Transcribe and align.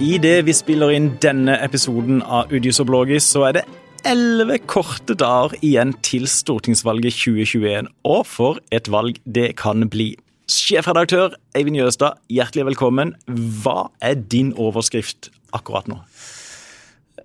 Idet 0.00 0.46
vi 0.46 0.52
spiller 0.56 0.92
inn 0.94 1.10
denne 1.20 1.58
episoden 1.60 2.22
av 2.24 2.52
Udius 2.52 2.80
og 2.80 2.88
Blågis, 2.88 3.26
så 3.28 3.44
er 3.50 3.58
det 3.58 3.62
elleve 4.08 4.56
korte 4.64 5.12
dager 5.18 5.52
igjen 5.60 5.92
til 6.06 6.24
stortingsvalget 6.30 7.12
2021. 7.12 7.90
Og 8.08 8.22
for 8.26 8.60
et 8.72 8.88
valg 8.92 9.20
det 9.28 9.50
kan 9.60 9.84
bli. 9.92 10.14
Sjefredaktør 10.48 11.36
Eivind 11.58 11.76
Jøstad, 11.76 12.16
hjertelig 12.32 12.70
velkommen. 12.72 13.12
Hva 13.28 13.90
er 14.00 14.16
din 14.16 14.54
overskrift 14.56 15.28
akkurat 15.52 15.90
nå? 15.92 16.00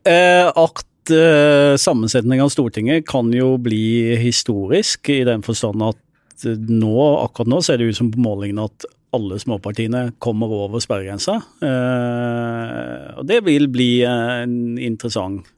Eh, 0.04 0.52
at 0.52 1.16
eh, 1.16 1.80
sammensetningen 1.80 2.46
av 2.46 2.52
Stortinget 2.52 3.08
kan 3.08 3.32
jo 3.36 3.56
bli 3.64 4.18
historisk, 4.20 5.08
i 5.10 5.24
den 5.28 5.44
forstand 5.46 5.88
at 5.88 6.04
nå, 6.46 7.00
akkurat 7.24 7.50
nå 7.50 7.64
ser 7.66 7.80
det 7.80 7.90
ut 7.90 7.98
som 7.98 8.12
på 8.14 8.22
målingene 8.22 8.68
at 8.68 8.92
alle 9.18 9.40
småpartiene 9.42 10.08
kommer 10.24 10.54
over 10.64 10.82
sperregrensa. 10.84 11.40
Eh, 11.66 13.06
og 13.18 13.28
det 13.30 13.42
vil 13.48 13.70
bli 13.74 13.92
en 14.08 14.78
interessant 14.78 15.50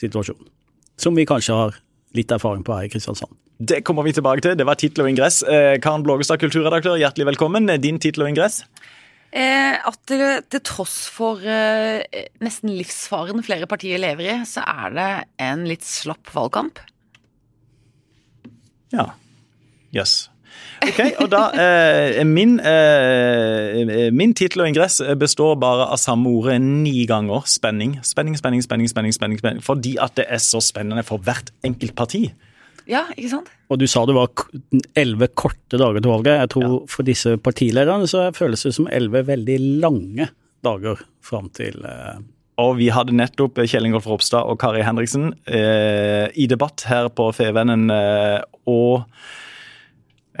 situasjon, 0.00 0.40
som 1.00 1.16
vi 1.16 1.28
kanskje 1.28 1.56
har 1.56 1.80
litt 2.16 2.32
erfaring 2.32 2.64
på 2.66 2.76
her 2.76 2.88
i 2.88 2.92
Kristiansand. 2.92 3.34
Det 3.60 3.82
kommer 3.84 4.06
vi 4.06 4.14
tilbake 4.16 4.40
til. 4.44 4.54
Det 4.56 4.64
var 4.64 4.78
tittel 4.80 5.04
og 5.04 5.10
ingress. 5.10 5.42
Eh, 5.44 5.74
Karen 5.84 6.04
Blågestad, 6.06 6.40
kulturredaktør, 6.40 6.96
hjertelig 6.96 7.28
velkommen. 7.34 7.68
Din 7.82 8.00
tittel 8.00 8.24
og 8.24 8.32
ingress? 8.32 8.62
Eh, 9.30 9.76
at 9.76 10.00
det, 10.10 10.30
til 10.50 10.62
tross 10.66 11.04
for 11.12 11.44
eh, 11.44 12.00
nesten 12.42 12.72
livsfaren 12.72 13.44
flere 13.46 13.68
partier 13.70 14.00
lever 14.00 14.32
i, 14.32 14.38
så 14.48 14.64
er 14.64 14.96
det 14.96 15.10
en 15.44 15.66
litt 15.68 15.84
slapp 15.86 16.32
valgkamp. 16.34 16.80
Ja. 18.96 19.12
Jøss. 19.94 20.16
Yes. 20.24 20.39
Ok, 20.80 21.00
og 21.20 21.28
da 21.32 21.40
eh, 21.60 22.20
Min, 22.24 22.58
eh, 22.60 24.08
min 24.16 24.32
tittel 24.36 24.64
og 24.64 24.70
ingress 24.70 25.00
består 25.20 25.58
bare 25.60 25.90
av 25.92 26.00
samme 26.00 26.30
ordet 26.32 26.60
ni 26.62 27.04
ganger. 27.08 27.44
Spenning. 27.50 27.98
Spenning, 28.06 28.38
spenning, 28.40 28.64
spenning, 28.64 28.88
spenning, 28.92 29.16
spenning, 29.16 29.42
spenning. 29.42 29.64
Fordi 29.64 29.96
at 30.00 30.16
det 30.20 30.28
er 30.28 30.40
så 30.42 30.62
spennende 30.64 31.04
for 31.06 31.22
hvert 31.24 31.52
enkelt 31.66 31.96
parti. 31.98 32.28
Ja, 32.90 33.04
ikke 33.14 33.30
sant? 33.36 33.50
Og 33.70 33.78
du 33.78 33.86
sa 33.90 34.02
det 34.08 34.16
var 34.16 34.32
elleve 34.98 35.30
korte 35.38 35.78
dager 35.78 36.02
til 36.02 36.10
valget. 36.10 36.40
Jeg 36.42 36.52
tror 36.56 36.66
ja. 36.66 36.82
for 36.90 37.06
disse 37.06 37.36
partilederne 37.38 38.08
så 38.10 38.28
føles 38.36 38.66
det 38.66 38.74
som 38.76 38.88
elleve 38.90 39.22
veldig 39.28 39.58
lange 39.84 40.30
dager 40.64 41.02
fram 41.24 41.50
til 41.56 41.82
eh... 41.86 42.20
Og 42.60 42.74
vi 42.76 42.90
hadde 42.92 43.14
nettopp 43.16 43.62
Kjell 43.62 43.86
Ingolf 43.88 44.04
Ropstad 44.10 44.44
og 44.44 44.58
Kari 44.60 44.82
Henriksen 44.84 45.30
eh, 45.48 46.26
i 46.36 46.44
debatt 46.50 46.84
her 46.90 47.08
på 47.08 47.30
Fevennen. 47.32 47.86
Eh, 47.94 48.42
og 48.68 49.06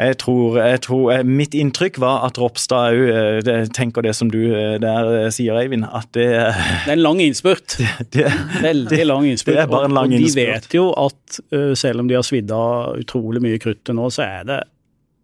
jeg 0.00 0.16
tror, 0.22 0.56
jeg 0.58 0.80
tror, 0.86 1.04
eh, 1.12 1.24
Mitt 1.26 1.54
inntrykk 1.54 1.98
var 2.00 2.24
at 2.24 2.38
Ropstad 2.40 2.96
òg 2.96 3.44
eh, 3.44 3.68
tenker 3.76 4.04
det 4.06 4.14
som 4.16 4.30
du 4.32 4.38
eh, 4.48 4.78
der 4.80 5.30
sier, 5.34 5.58
Eivind. 5.60 5.84
At 5.84 6.08
det 6.16 6.26
Det 6.30 6.88
er 6.88 6.96
en 6.96 7.04
lang 7.04 7.20
innspurt. 7.20 7.76
Det, 8.14 8.26
Veldig 8.62 9.04
lang 9.06 9.28
innspurt. 9.28 9.58
Det 9.58 9.64
er 9.64 9.70
bare 9.70 9.90
en 9.90 9.96
lang 9.96 10.12
og, 10.14 10.16
og 10.16 10.26
de 10.26 10.34
vet 10.36 10.74
jo 10.74 10.90
at 10.96 11.40
selv 11.78 12.02
om 12.02 12.08
de 12.08 12.16
har 12.16 12.26
svidd 12.26 12.50
av 12.54 12.98
utrolig 13.00 13.42
mye 13.44 13.58
krutt 13.62 13.82
til 13.86 13.98
nå, 13.98 14.08
så 14.14 14.24
er, 14.24 14.46
det, 14.48 14.60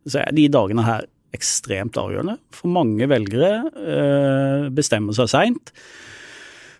så 0.06 0.20
er 0.22 0.34
de 0.36 0.48
dagene 0.52 0.84
her 0.86 1.06
ekstremt 1.36 1.96
avgjørende. 2.00 2.36
For 2.54 2.72
mange 2.72 3.08
velgere 3.10 4.70
bestemmer 4.74 5.16
seg 5.16 5.30
seint. 5.32 5.72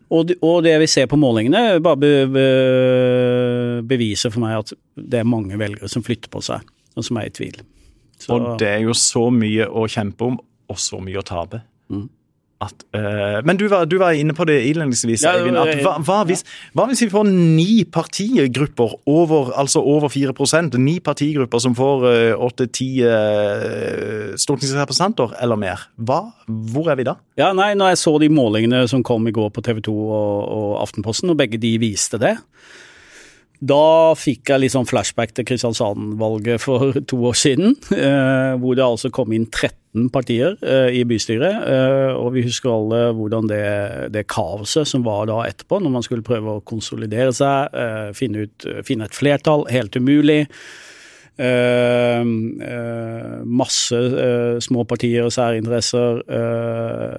Og, 0.07 0.31
og, 0.39 0.61
det 0.63 0.77
vi 0.79 0.89
ser 0.91 1.09
på 1.11 1.19
målingene, 1.19 1.81
bare 1.83 1.99
be, 1.99 2.13
be, 2.31 2.45
beviser 3.91 4.31
for 4.31 4.45
meg 4.45 4.61
at 4.61 4.77
det 4.95 5.23
er 5.23 5.29
mange 5.29 5.59
velgere 5.59 5.91
som 5.91 6.05
flytter 6.07 6.31
på 6.31 6.45
seg, 6.47 6.63
og 6.95 7.09
som 7.09 7.19
er 7.19 7.31
i 7.31 7.35
tvil. 7.35 7.59
Så. 8.19 8.33
Og 8.35 8.59
det 8.61 8.69
er 8.69 8.85
jo 8.87 8.97
så 8.97 9.29
mye 9.35 9.69
å 9.69 9.87
kjempe 9.91 10.31
om, 10.31 10.39
og 10.71 10.79
så 10.81 11.01
mye 11.03 11.21
å 11.21 11.27
tape. 11.27 11.63
Mm. 11.93 12.07
At, 12.57 12.87
uh, 12.97 13.43
men 13.45 13.59
du 13.61 13.67
var, 13.69 13.85
du 13.85 13.99
var, 14.01 14.17
inne 14.17 14.33
på 14.33 14.47
det 14.49 14.55
innledningsvis, 14.71 15.27
ja, 15.27 15.35
Eivind. 15.37 15.59
At, 15.61 15.83
hva, 15.85 15.99
hva, 16.01 16.23
hvis, 16.25 16.41
hva, 16.73 16.87
hvis, 16.89 17.03
vi 17.05 17.11
får 17.13 17.27
ni 17.29 17.83
partigrupper 17.93 18.95
over 19.13 19.51
altså 19.61 19.83
over 19.85 20.09
4% 20.09 20.79
Ni 20.81 20.95
partigrupper 21.05 21.61
som 21.61 21.77
får 21.77 22.07
åtte-ti 22.47 22.89
uh, 23.05 23.13
uh, 23.13 24.33
stortingsrepresentanter 24.41 25.37
eller 25.45 25.61
mer. 25.61 25.85
Hva, 26.01 26.23
hvor 26.73 26.89
er 26.89 26.97
vi 26.97 27.05
da? 27.11 27.19
Ja, 27.37 27.53
nei, 27.57 27.75
når 27.77 27.93
jeg 27.93 28.03
så 28.07 28.17
de 28.25 28.33
målingene 28.33 28.87
som 28.89 29.05
kom 29.05 29.29
i 29.29 29.37
går 29.37 29.53
på 29.53 29.65
TV 29.67 29.85
2 29.85 29.97
og, 30.07 30.41
og 30.57 30.75
Aftenposten, 30.87 31.35
og 31.35 31.41
begge 31.43 31.61
de 31.61 31.77
viste 31.83 32.21
det, 32.23 32.39
da 33.61 34.15
fikk 34.19 34.53
jeg 34.53 34.63
litt 34.63 34.75
sånn 34.75 34.89
flashback 34.89 35.33
til 35.37 35.47
Kristiansand-valget 35.49 36.63
for 36.63 36.97
to 37.11 37.19
år 37.31 37.37
siden, 37.39 37.77
eh, 37.95 38.55
hvor 38.61 38.77
det 38.77 38.85
altså 38.85 39.11
kom 39.15 39.33
inn 39.37 39.49
13 39.49 40.11
partier 40.13 40.59
eh, 40.61 40.99
i 40.99 41.05
bystyret. 41.09 41.63
Eh, 41.65 42.13
og 42.17 42.35
vi 42.37 42.45
husker 42.45 42.73
alle 42.73 43.03
hvordan 43.17 43.49
det, 43.51 43.63
det, 44.15 44.27
kaoset 44.33 44.89
som 44.89 45.07
var 45.07 45.29
da 45.31 45.41
etterpå, 45.47 45.81
når 45.81 45.95
man 45.95 46.07
skulle 46.07 46.27
prøve 46.27 46.59
å 46.59 46.65
konsolidere 46.67 47.33
seg, 47.37 47.73
finne, 48.17 48.47
ut, 48.47 48.69
finne, 48.87 49.09
et 49.09 49.17
flertall. 49.17 49.67
Helt 49.73 49.97
umulig. 49.97 50.45
Uh, 51.37 52.25
uh, 52.25 53.43
masse 53.45 53.93
uh, 53.93 54.57
små 54.65 54.87
partier 54.89 55.27
og 55.27 55.35
særinteresser. 55.35 56.23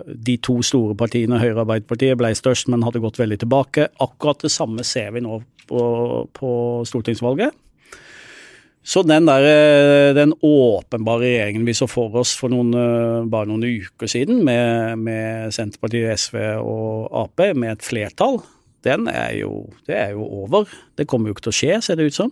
de 0.08 0.38
to 0.42 0.62
store 0.66 0.96
partiene, 0.98 1.38
Høyre 1.40 1.60
og 1.60 1.64
Arbeiderpartiet, 1.68 2.18
ble 2.18 2.34
størst, 2.36 2.68
men 2.74 2.84
hadde 2.86 3.04
gått 3.04 3.20
veldig 3.22 3.40
tilbake. 3.46 3.88
Akkurat 4.02 4.42
det 4.42 4.52
samme 4.52 4.84
ser 4.84 5.14
vi 5.14 5.22
nå 5.22 5.40
på, 5.70 5.82
på 6.34 6.52
stortingsvalget. 6.88 7.54
Så 8.88 9.04
den, 9.04 9.28
der, 9.28 10.14
den 10.16 10.32
åpenbare 10.42 11.26
regjeringen 11.26 11.66
vi 11.68 11.76
så 11.76 11.90
for 11.92 12.14
oss 12.22 12.32
for 12.40 12.48
noen, 12.54 12.72
bare 13.28 13.50
noen 13.50 13.66
uker 13.68 14.08
siden, 14.08 14.46
med, 14.48 14.96
med 15.04 15.52
Senterpartiet, 15.54 16.16
SV 16.16 16.38
og 16.64 17.10
Ap, 17.26 17.44
med 17.54 17.74
et 17.74 17.84
flertall, 17.84 18.40
den 18.88 19.08
er 19.12 19.36
jo, 19.42 19.68
det 19.90 19.96
er 20.00 20.16
jo 20.16 20.26
over. 20.44 20.68
Det 20.98 21.08
kommer 21.10 21.30
jo 21.30 21.38
ikke 21.38 21.48
til 21.50 21.54
å 21.54 21.60
skje, 21.60 21.80
ser 21.86 22.00
det 22.00 22.10
ut 22.10 22.18
som. 22.18 22.32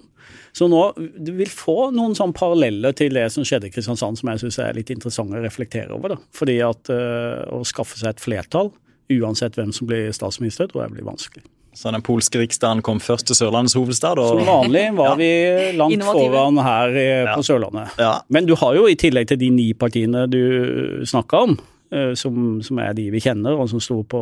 Så 0.55 0.69
nå, 0.71 0.81
du 0.95 1.33
vil 1.35 1.51
få 1.51 1.89
noen 1.95 2.16
sånn 2.16 2.33
paralleller 2.35 2.95
til 2.95 3.17
det 3.17 3.27
som 3.33 3.43
skjedde 3.45 3.67
i 3.69 3.73
Kristiansand, 3.75 4.21
som 4.21 4.31
jeg 4.31 4.45
syns 4.45 4.59
er 4.63 4.77
litt 4.77 4.94
interessant 4.94 5.35
å 5.35 5.44
reflektere 5.44 5.91
over. 5.95 6.15
da. 6.15 6.21
Fordi 6.35 6.55
at 6.63 6.91
uh, 6.94 7.44
å 7.51 7.59
skaffe 7.67 7.99
seg 7.99 8.15
et 8.15 8.23
flertall, 8.23 8.71
uansett 9.11 9.59
hvem 9.59 9.75
som 9.75 9.89
blir 9.89 10.07
statsminister, 10.15 10.71
tror 10.71 10.85
jeg 10.85 10.95
blir 10.95 11.09
vanskelig. 11.11 11.44
Så 11.75 11.91
den 11.91 12.03
polske 12.07 12.39
riksdagen 12.39 12.79
kom 12.88 13.01
først 13.03 13.27
til 13.27 13.35
Sørlandets 13.35 13.75
hovedstad? 13.75 14.19
Og... 14.21 14.39
Som 14.39 14.47
vanlig 14.47 14.85
var 14.95 15.11
ja. 15.11 15.15
vi 15.19 15.31
langt 15.75 16.05
foran 16.07 16.59
her 16.63 16.95
på 16.95 17.41
ja. 17.41 17.44
Sørlandet. 17.44 17.97
Ja. 17.99 18.13
Men 18.31 18.47
du 18.47 18.55
har 18.61 18.77
jo 18.77 18.88
i 18.88 18.95
tillegg 18.99 19.27
til 19.27 19.41
de 19.41 19.51
ni 19.51 19.73
partiene 19.75 20.23
du 20.31 21.03
snakka 21.03 21.44
om, 21.49 21.57
eh, 21.59 21.75
som, 22.18 22.59
som, 22.66 22.79
er 22.81 22.96
de 22.97 23.09
vi 23.13 23.22
kjenner 23.23 23.56
og 23.56 23.69
som 23.72 23.81
sto 23.84 24.00
på, 24.09 24.22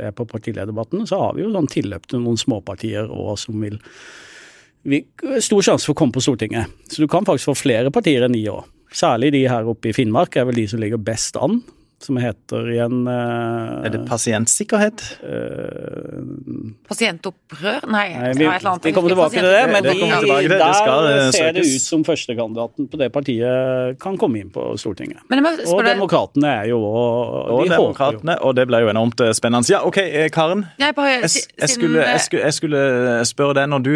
er 0.00 0.14
på 0.16 0.26
partilederdebatten, 0.28 1.06
så 1.08 1.20
har 1.20 1.36
vi 1.36 1.44
jo 1.44 1.52
sånn 1.54 1.70
tilløp 1.70 2.08
til 2.10 2.24
noen 2.24 2.40
småpartier 2.40 3.10
og 3.10 3.36
som 3.40 3.60
vil 3.62 3.78
vi, 4.84 5.00
Stor 5.40 5.64
sjanse 5.64 5.86
for 5.86 5.94
å 5.94 5.98
komme 6.02 6.12
på 6.12 6.20
Stortinget. 6.20 6.72
Så 6.92 7.00
du 7.00 7.08
kan 7.08 7.24
faktisk 7.24 7.48
få 7.48 7.56
flere 7.56 7.92
partier 7.94 8.26
enn 8.26 8.34
ni 8.36 8.42
år. 8.52 8.66
Særlig 8.94 9.32
de 9.34 9.46
her 9.48 9.66
oppe 9.70 9.90
i 9.90 9.94
Finnmark 9.96 10.36
er 10.36 10.44
vel 10.48 10.60
de 10.60 10.66
som 10.70 10.82
ligger 10.82 11.00
best 11.00 11.38
an 11.40 11.62
som 12.04 12.18
heter 12.20 12.68
igjen 12.72 13.06
uh, 13.08 13.84
Er 13.84 13.92
det 13.94 14.02
pasientsikkerhet? 14.08 15.02
Uh, 15.24 16.74
Pasientopprør? 16.88 17.86
Nei, 17.90 18.06
nei 18.12 18.32
vi, 18.36 18.48
vi 18.48 18.92
kommer 18.94 19.14
tilbake 19.14 19.38
til 19.38 19.48
det. 19.48 19.62
Men 19.72 19.86
de, 19.86 19.94
der 20.52 20.76
skal, 20.76 21.08
uh, 21.08 21.28
ser 21.34 21.54
det 21.56 21.64
ut 21.64 21.84
som 21.84 22.04
førstekandidaten 22.06 22.88
på 22.92 23.00
det 23.00 23.10
partiet 23.14 23.98
kan 24.02 24.18
komme 24.20 24.42
inn 24.42 24.52
på 24.54 24.66
Stortinget. 24.80 25.24
og 25.30 25.84
Demokratene 25.86 26.52
er 26.64 26.70
jo 26.72 26.80
Og, 26.84 27.50
og 27.54 27.70
Demokratene, 27.70 28.36
og 28.44 28.56
det 28.58 28.66
ble 28.68 28.82
jo 28.84 28.92
enormt 28.92 29.24
spennende. 29.36 29.70
Ja, 29.72 29.80
OK, 29.86 30.00
Karen. 30.34 30.66
Jeg, 30.80 30.94
bare, 30.96 31.16
jeg, 31.24 31.30
jeg, 31.60 31.72
skulle, 31.72 32.04
jeg, 32.04 32.20
skulle, 32.20 32.44
jeg, 32.44 32.58
skulle, 32.58 32.84
spørre 33.28 33.56
deg 33.60 33.70
når 33.70 33.84
du 33.84 33.92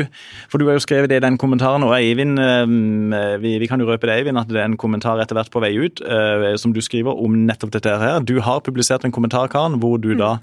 For 0.48 0.60
du 0.60 0.69
har 0.69 0.78
jo 0.78 0.84
skrevet 0.84 1.10
det 1.12 1.20
i 1.20 1.25
den 1.25 1.38
kommentaren, 1.40 1.84
og 1.84 1.94
Eivind 1.98 2.38
vi, 3.42 3.56
vi, 3.60 3.69
kan 3.69 3.80
jo 3.80 3.88
røpe 3.88 4.08
det, 4.08 4.20
Eivind, 4.20 4.40
at 4.40 4.50
det 4.50 4.62
er 4.62 4.70
en 4.70 4.78
kommentar 4.80 5.20
etter 5.22 5.36
hvert 5.38 5.52
på 5.52 5.62
vei 5.62 5.75
ut 5.78 6.02
som 6.58 6.72
du 6.75 6.80
skriver 6.84 7.19
om 7.19 7.34
nettopp 7.48 7.75
dette 7.75 7.98
her. 8.03 8.21
Du 8.21 8.39
har 8.45 8.62
publisert 8.65 9.05
en 9.05 9.15
kommentar, 9.15 9.50
Karen, 9.53 9.79
hvor 9.83 9.99
du 10.03 10.15
da 10.19 10.39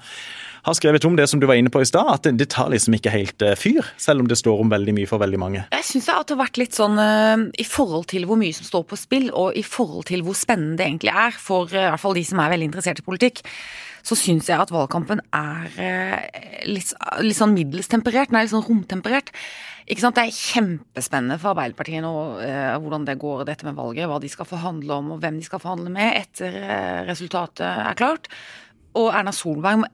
har 0.65 0.73
skrevet 0.73 1.05
om 1.05 1.13
det 1.17 1.27
som 1.29 1.39
du 1.39 1.45
var 1.45 1.59
inne 1.59 1.69
på 1.69 1.81
i 1.83 1.85
stad, 1.85 2.07
at 2.09 2.25
det, 2.25 2.47
tar 2.49 2.71
liksom 2.73 2.95
ikke 2.97 3.13
helt 3.13 3.43
uh, 3.45 3.53
fyr, 3.59 3.85
selv 4.01 4.23
om 4.23 4.29
det 4.29 4.37
står 4.39 4.63
om 4.63 4.71
veldig 4.73 4.95
mye 4.97 5.09
for 5.09 5.21
veldig 5.21 5.39
mange. 5.41 5.61
Jeg 5.75 5.85
syns 5.85 6.07
det 6.09 6.15
har 6.15 6.39
vært 6.39 6.57
litt 6.57 6.77
sånn 6.77 6.97
uh, 6.97 7.45
i 7.61 7.65
forhold 7.69 8.07
til 8.09 8.25
hvor 8.25 8.39
mye 8.41 8.55
som 8.55 8.65
står 8.65 8.87
på 8.89 8.97
spill, 8.97 9.27
og 9.29 9.53
i 9.53 9.61
forhold 9.65 10.07
til 10.09 10.25
hvor 10.25 10.37
spennende 10.37 10.79
det 10.81 10.87
egentlig 10.89 11.13
er 11.13 11.37
for 11.37 11.69
uh, 11.69 11.83
i 11.83 11.89
hvert 11.91 12.01
fall 12.01 12.17
de 12.17 12.25
som 12.25 12.41
er 12.41 12.55
veldig 12.55 12.71
interessert 12.71 13.03
i 13.03 13.05
politikk, 13.05 13.43
så 14.05 14.17
syns 14.19 14.49
jeg 14.51 14.61
at 14.61 14.73
valgkampen 14.73 15.21
er 15.33 15.69
litt, 16.69 16.91
litt, 17.25 17.37
sånn 17.37 17.55
middels 17.55 17.89
temperert. 17.91 18.29
Den 18.29 18.39
er 18.39 18.45
litt 18.45 18.53
sånn 18.53 18.65
romtemperert. 18.67 19.31
Ikke 19.85 20.01
sant? 20.01 20.17
Det 20.17 20.25
er 20.27 20.37
kjempespennende 20.37 21.39
for 21.41 21.53
Arbeiderpartiet 21.53 22.05
nå 22.05 22.13
hvordan 22.81 23.05
det 23.05 23.17
går 23.21 23.43
dette 23.49 23.67
med 23.67 23.77
valget, 23.77 24.07
hva 24.09 24.21
de 24.21 24.29
skal 24.29 24.49
forhandle 24.49 24.99
om 24.99 25.11
og 25.15 25.23
hvem 25.23 25.41
de 25.41 25.45
skal 25.45 25.61
forhandle 25.61 25.93
med 25.93 26.21
etter 26.21 26.57
resultatet 27.09 27.65
er 27.65 27.97
klart. 27.97 28.29
Og 28.95 29.09
Erna 29.11 29.33
Solberg, 29.35 29.85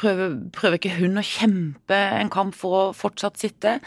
prøver, 0.00 0.36
prøver 0.56 0.78
ikke 0.80 0.96
hun 0.98 1.20
å 1.20 1.26
kjempe 1.26 1.98
en 2.20 2.32
kamp 2.32 2.56
for 2.56 2.78
å 2.78 2.84
fortsatt 2.96 3.40
sitte? 3.40 3.80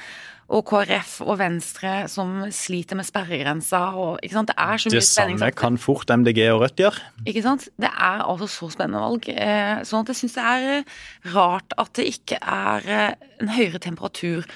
og 0.50 0.66
KrF 0.66 1.20
og 1.28 1.38
Venstre 1.40 1.92
som 2.10 2.42
sliter 2.54 2.98
med 2.98 3.06
sperregrensa 3.06 3.82
og 3.94 4.24
ikke 4.26 4.38
sant? 4.40 4.50
Det 4.50 4.58
er 4.58 4.82
så 4.82 4.90
mye 4.90 5.04
spenning. 5.06 5.38
Det 5.38 5.44
samme 5.44 5.58
kan 5.62 5.78
fort 5.82 6.10
MDG 6.10 6.42
og 6.50 6.64
Rødt 6.64 6.82
gjøre. 6.82 7.06
Ikke 7.30 7.44
sant. 7.46 7.68
Det 7.78 7.92
er 7.92 8.24
altså 8.26 8.50
så 8.50 8.72
spennende 8.74 9.04
valg. 9.04 9.30
Eh, 9.30 9.76
sånn 9.86 10.04
at 10.04 10.12
jeg 10.14 10.22
syns 10.24 10.38
det 10.40 10.48
er 10.56 10.68
eh, 10.80 10.98
rart 11.36 11.78
at 11.78 11.94
det 12.00 12.08
ikke 12.16 12.42
er 12.42 12.92
eh, 12.98 13.30
en 13.44 13.54
høyere 13.54 13.82
temperatur. 13.84 14.50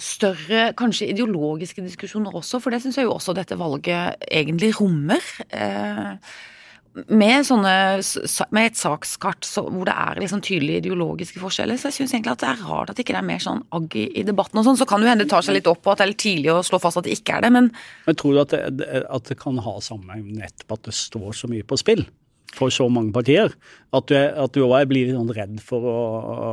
Større, 0.00 0.70
kanskje 0.76 1.10
ideologiske 1.12 1.84
diskusjoner 1.84 2.34
også, 2.36 2.60
for 2.60 2.72
det 2.72 2.82
syns 2.84 2.98
jeg 3.00 3.08
jo 3.08 3.14
også 3.14 3.36
dette 3.36 3.56
valget 3.56 4.26
egentlig 4.28 4.74
rommer 4.76 5.24
med, 7.08 7.44
sånne, 7.44 7.72
med 8.56 8.70
et 8.70 8.78
sakskart 8.78 9.44
så, 9.44 9.66
hvor 9.68 9.84
det 9.88 9.94
er 9.94 10.20
liksom 10.22 10.40
tydelige 10.44 10.84
ideologiske 10.84 11.40
forskjeller. 11.42 11.78
Så 11.80 11.90
jeg 11.90 11.98
syns 11.98 12.14
egentlig 12.14 12.32
at 12.32 12.42
det 12.42 12.50
er 12.50 12.62
rart 12.64 12.92
at 12.92 12.98
det 12.98 13.04
ikke 13.04 13.18
er 13.18 13.26
mer 13.26 13.42
sånn 13.42 13.62
agg 13.76 13.96
i, 13.98 14.06
i 14.16 14.24
debatten 14.26 14.60
og 14.60 14.66
sånn. 14.66 14.78
Så 14.80 14.88
kan 14.88 15.02
det 15.04 15.10
hende 15.10 15.26
det 15.26 15.32
tar 15.32 15.44
seg 15.44 15.58
litt 15.58 15.68
opp 15.70 15.82
på 15.84 15.92
at 15.92 16.00
det 16.00 16.06
er 16.06 16.12
litt 16.14 16.22
tidlig 16.24 16.52
å 16.54 16.62
slå 16.66 16.80
fast 16.82 17.00
at 17.00 17.08
det 17.08 17.16
ikke 17.18 17.38
er 17.38 17.46
det, 17.46 17.50
men 17.52 17.72
Men 18.06 18.18
tror 18.20 18.36
du 18.36 18.42
at 18.44 18.54
det, 18.80 19.02
at 19.04 19.28
det 19.28 19.36
kan 19.40 19.58
ha 19.62 19.74
sammenheng 19.84 20.38
nettopp 20.38 20.78
at 20.78 20.88
det 20.88 20.96
står 20.96 21.36
så 21.36 21.50
mye 21.52 21.66
på 21.66 21.78
spill? 21.80 22.06
For 22.56 22.72
så 22.72 22.86
mange 22.88 23.12
partier. 23.12 23.52
At 23.96 24.08
du, 24.08 24.16
at 24.16 24.54
du 24.54 24.62
også 24.64 24.88
blir 24.88 25.12
sånn 25.12 25.34
redd 25.36 25.58
for 25.64 25.84
å, 25.90 25.98
å 26.36 26.52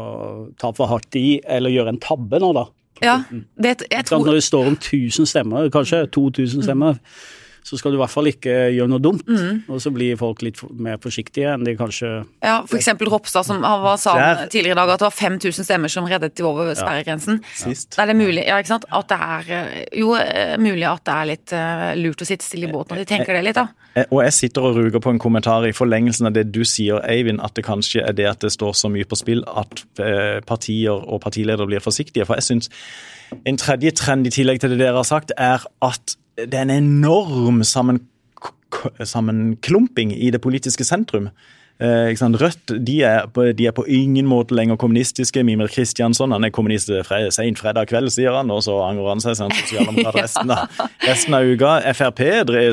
ta 0.60 0.74
for 0.76 0.92
hardt 0.92 1.16
i, 1.20 1.40
eller 1.46 1.72
gjøre 1.72 1.96
en 1.96 2.02
tabbe 2.04 2.42
nå, 2.44 2.52
da. 2.58 2.66
Ja, 3.04 3.16
det, 3.32 3.78
jeg 3.88 4.06
tror... 4.10 4.26
Når 4.28 4.42
det 4.42 4.44
står 4.46 4.68
om 4.74 4.76
1000 4.76 5.30
stemmer, 5.30 5.72
kanskje 5.72 6.04
2000 6.12 6.68
stemmer. 6.68 7.00
Mm 7.00 7.40
så 7.64 7.78
skal 7.80 7.94
du 7.94 7.98
i 7.98 8.02
hvert 8.02 8.12
fall 8.12 8.28
ikke 8.28 8.54
gjøre 8.76 8.92
noe 8.92 9.02
dumt. 9.04 9.24
Mm. 9.28 9.64
Og 9.72 9.80
så 9.84 9.92
blir 9.96 10.18
folk 10.20 10.44
litt 10.46 10.60
mer 10.84 11.00
forsiktige 11.04 11.54
enn 11.54 11.64
de 11.64 11.76
kanskje 11.80 12.10
Ja, 12.44 12.60
f.eks. 12.68 12.92
Ropstad 13.04 13.48
som 13.48 13.64
han 13.64 14.00
sa 14.00 14.16
tidligere 14.52 14.76
i 14.76 14.80
dag 14.80 14.94
at 14.96 15.04
det 15.04 15.08
var 15.08 15.16
5000 15.16 15.68
stemmer 15.68 15.92
som 15.92 16.08
reddet 16.10 16.36
de 16.38 16.46
over 16.48 16.74
sperregrensen. 16.76 17.40
Ja. 17.44 17.54
Sist. 17.64 17.98
Er 18.00 18.12
det 18.12 18.18
mulig, 18.20 18.44
ja, 18.48 18.60
ikke 18.60 18.74
sant? 18.74 18.88
At 18.92 19.10
det 19.12 19.20
er 19.20 19.54
eh, 19.58 19.80
jo 20.02 20.14
eh, 20.20 20.56
mulig 20.62 20.88
at 20.90 21.04
det 21.08 21.16
er 21.16 21.30
litt 21.30 21.56
uh, 21.56 21.88
lurt 22.00 22.24
å 22.24 22.28
sitte 22.28 22.46
stille 22.46 22.68
i 22.70 22.74
båten 22.74 22.96
og 22.96 23.02
de 23.02 23.08
tenker 23.10 23.36
det 23.38 23.46
litt, 23.48 23.60
da. 23.60 23.70
Og 24.10 24.24
jeg 24.26 24.34
sitter 24.36 24.66
og 24.66 24.78
ruger 24.80 25.04
på 25.04 25.14
en 25.14 25.22
kommentar 25.22 25.68
i 25.68 25.74
forlengelsen 25.76 26.28
av 26.30 26.36
det 26.36 26.48
du 26.52 26.64
sier, 26.66 27.04
Eivind, 27.08 27.44
at 27.46 27.54
det 27.58 27.66
kanskje 27.68 28.02
er 28.04 28.16
det 28.18 28.26
at 28.32 28.44
det 28.44 28.54
står 28.56 28.74
så 28.78 28.90
mye 28.90 29.06
på 29.06 29.20
spill 29.20 29.44
at 29.54 29.84
partier 30.50 30.98
og 30.98 31.22
partiledere 31.22 31.68
blir 31.70 31.84
forsiktige. 31.84 32.26
For 32.26 32.40
jeg 32.40 32.48
syns 32.48 32.72
en 33.46 33.58
tredje 33.58 33.92
trend 33.98 34.28
i 34.28 34.34
tillegg 34.34 34.62
til 34.62 34.74
det 34.74 34.82
dere 34.82 35.00
har 35.00 35.08
sagt, 35.08 35.34
er 35.38 35.66
at 35.84 36.16
det 36.38 36.58
er 36.58 36.66
en 36.66 36.76
enorm 36.76 37.64
sammen, 37.68 38.02
sammenklumping 39.00 40.14
i 40.16 40.32
det 40.34 40.42
politiske 40.42 40.86
sentrum. 40.88 41.30
Eh, 41.84 42.16
Rødt 42.40 42.72
de 42.86 43.02
er, 43.04 43.26
på, 43.28 43.44
de 43.52 43.66
er, 43.68 43.74
på, 43.76 43.84
ingen 43.86 44.28
måte 44.30 44.56
lenger 44.56 44.78
kommunistiske. 44.80 45.44
Mimir 45.44 45.68
Kristiansson 45.68 46.32
han 46.32 46.46
er 46.48 46.54
kommunist 46.56 46.92
fred, 47.04 47.28
sent 47.36 47.60
fredag 47.60 47.90
kveld, 47.92 48.12
sier 48.14 48.38
han, 48.38 48.52
og 48.54 48.62
så 48.64 48.78
angrer 48.86 49.12
han 49.12 49.24
seg. 49.24 49.36
Sånn, 49.38 49.52
sosialdemokrat 49.58 50.16
resten, 50.22 50.54
resten 51.10 51.36
av 51.36 51.50
uka. 51.50 51.74
Frp 51.98 52.22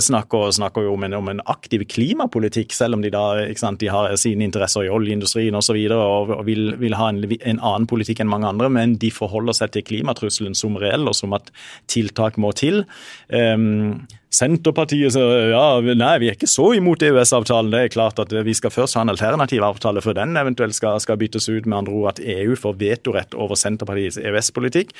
snakker, 0.07 0.53
snakker, 0.61 0.87
jo 0.87 0.95
om 0.95 1.09
en, 1.09 1.17
om 1.19 1.33
en, 1.33 1.43
aktiv 1.51 1.83
klimapolitikk, 1.91 2.75
selv 2.77 2.99
om 2.99 3.03
de 3.03 3.11
da 3.11 3.25
sant, 3.59 3.81
de 3.81 3.91
har 3.91 4.13
sine 4.21 4.47
interesser 4.47 4.87
i 4.87 4.93
oljeindustrien 4.93 5.57
osv. 5.57 5.61
Og, 5.61 5.67
så 5.71 5.77
videre, 5.77 5.99
og, 6.03 6.31
og 6.35 6.47
vil, 6.49 6.73
vil, 6.81 6.97
ha 6.99 7.11
en, 7.13 7.21
en, 7.23 7.59
annen 7.59 7.87
politikk 7.91 8.23
enn 8.23 8.31
mange 8.31 8.49
andre, 8.49 8.71
men 8.73 8.97
de 8.99 9.11
forholder 9.15 9.55
seg 9.57 9.75
til 9.75 9.85
klimatrusselen 9.87 10.57
som 10.59 10.79
reell, 10.81 11.07
og 11.11 11.15
som 11.19 11.35
at 11.37 11.51
tiltak 11.91 12.39
må 12.41 12.51
til. 12.59 12.83
Um, 13.31 14.07
Senterpartiet 14.31 15.17
så, 15.17 15.25
ja, 15.51 15.65
nei, 15.83 16.13
vi 16.23 16.29
er 16.31 16.37
ikke 16.37 16.49
så 16.51 16.69
imot 16.77 17.03
EØS-avtalen. 17.03 17.73
Det 17.73 17.81
er 17.83 17.93
klart 17.97 18.21
at 18.23 18.31
vi 18.47 18.55
skal 18.55 18.71
først 18.71 18.95
ha 18.95 19.03
en 19.03 19.11
alternativ 19.11 19.65
avtale 19.67 20.03
før 20.05 20.15
den 20.21 20.39
eventuelt 20.39 20.77
skal, 20.79 21.01
skal 21.03 21.19
byttes 21.19 21.49
ut. 21.51 21.67
Med 21.67 21.81
andre 21.81 21.97
ord 21.99 22.13
at 22.13 22.23
EU 22.23 22.55
får 22.59 22.79
vetorett 22.79 23.35
over 23.35 23.59
Senterpartiets 23.59 24.21
EØS-politikk 24.23 24.95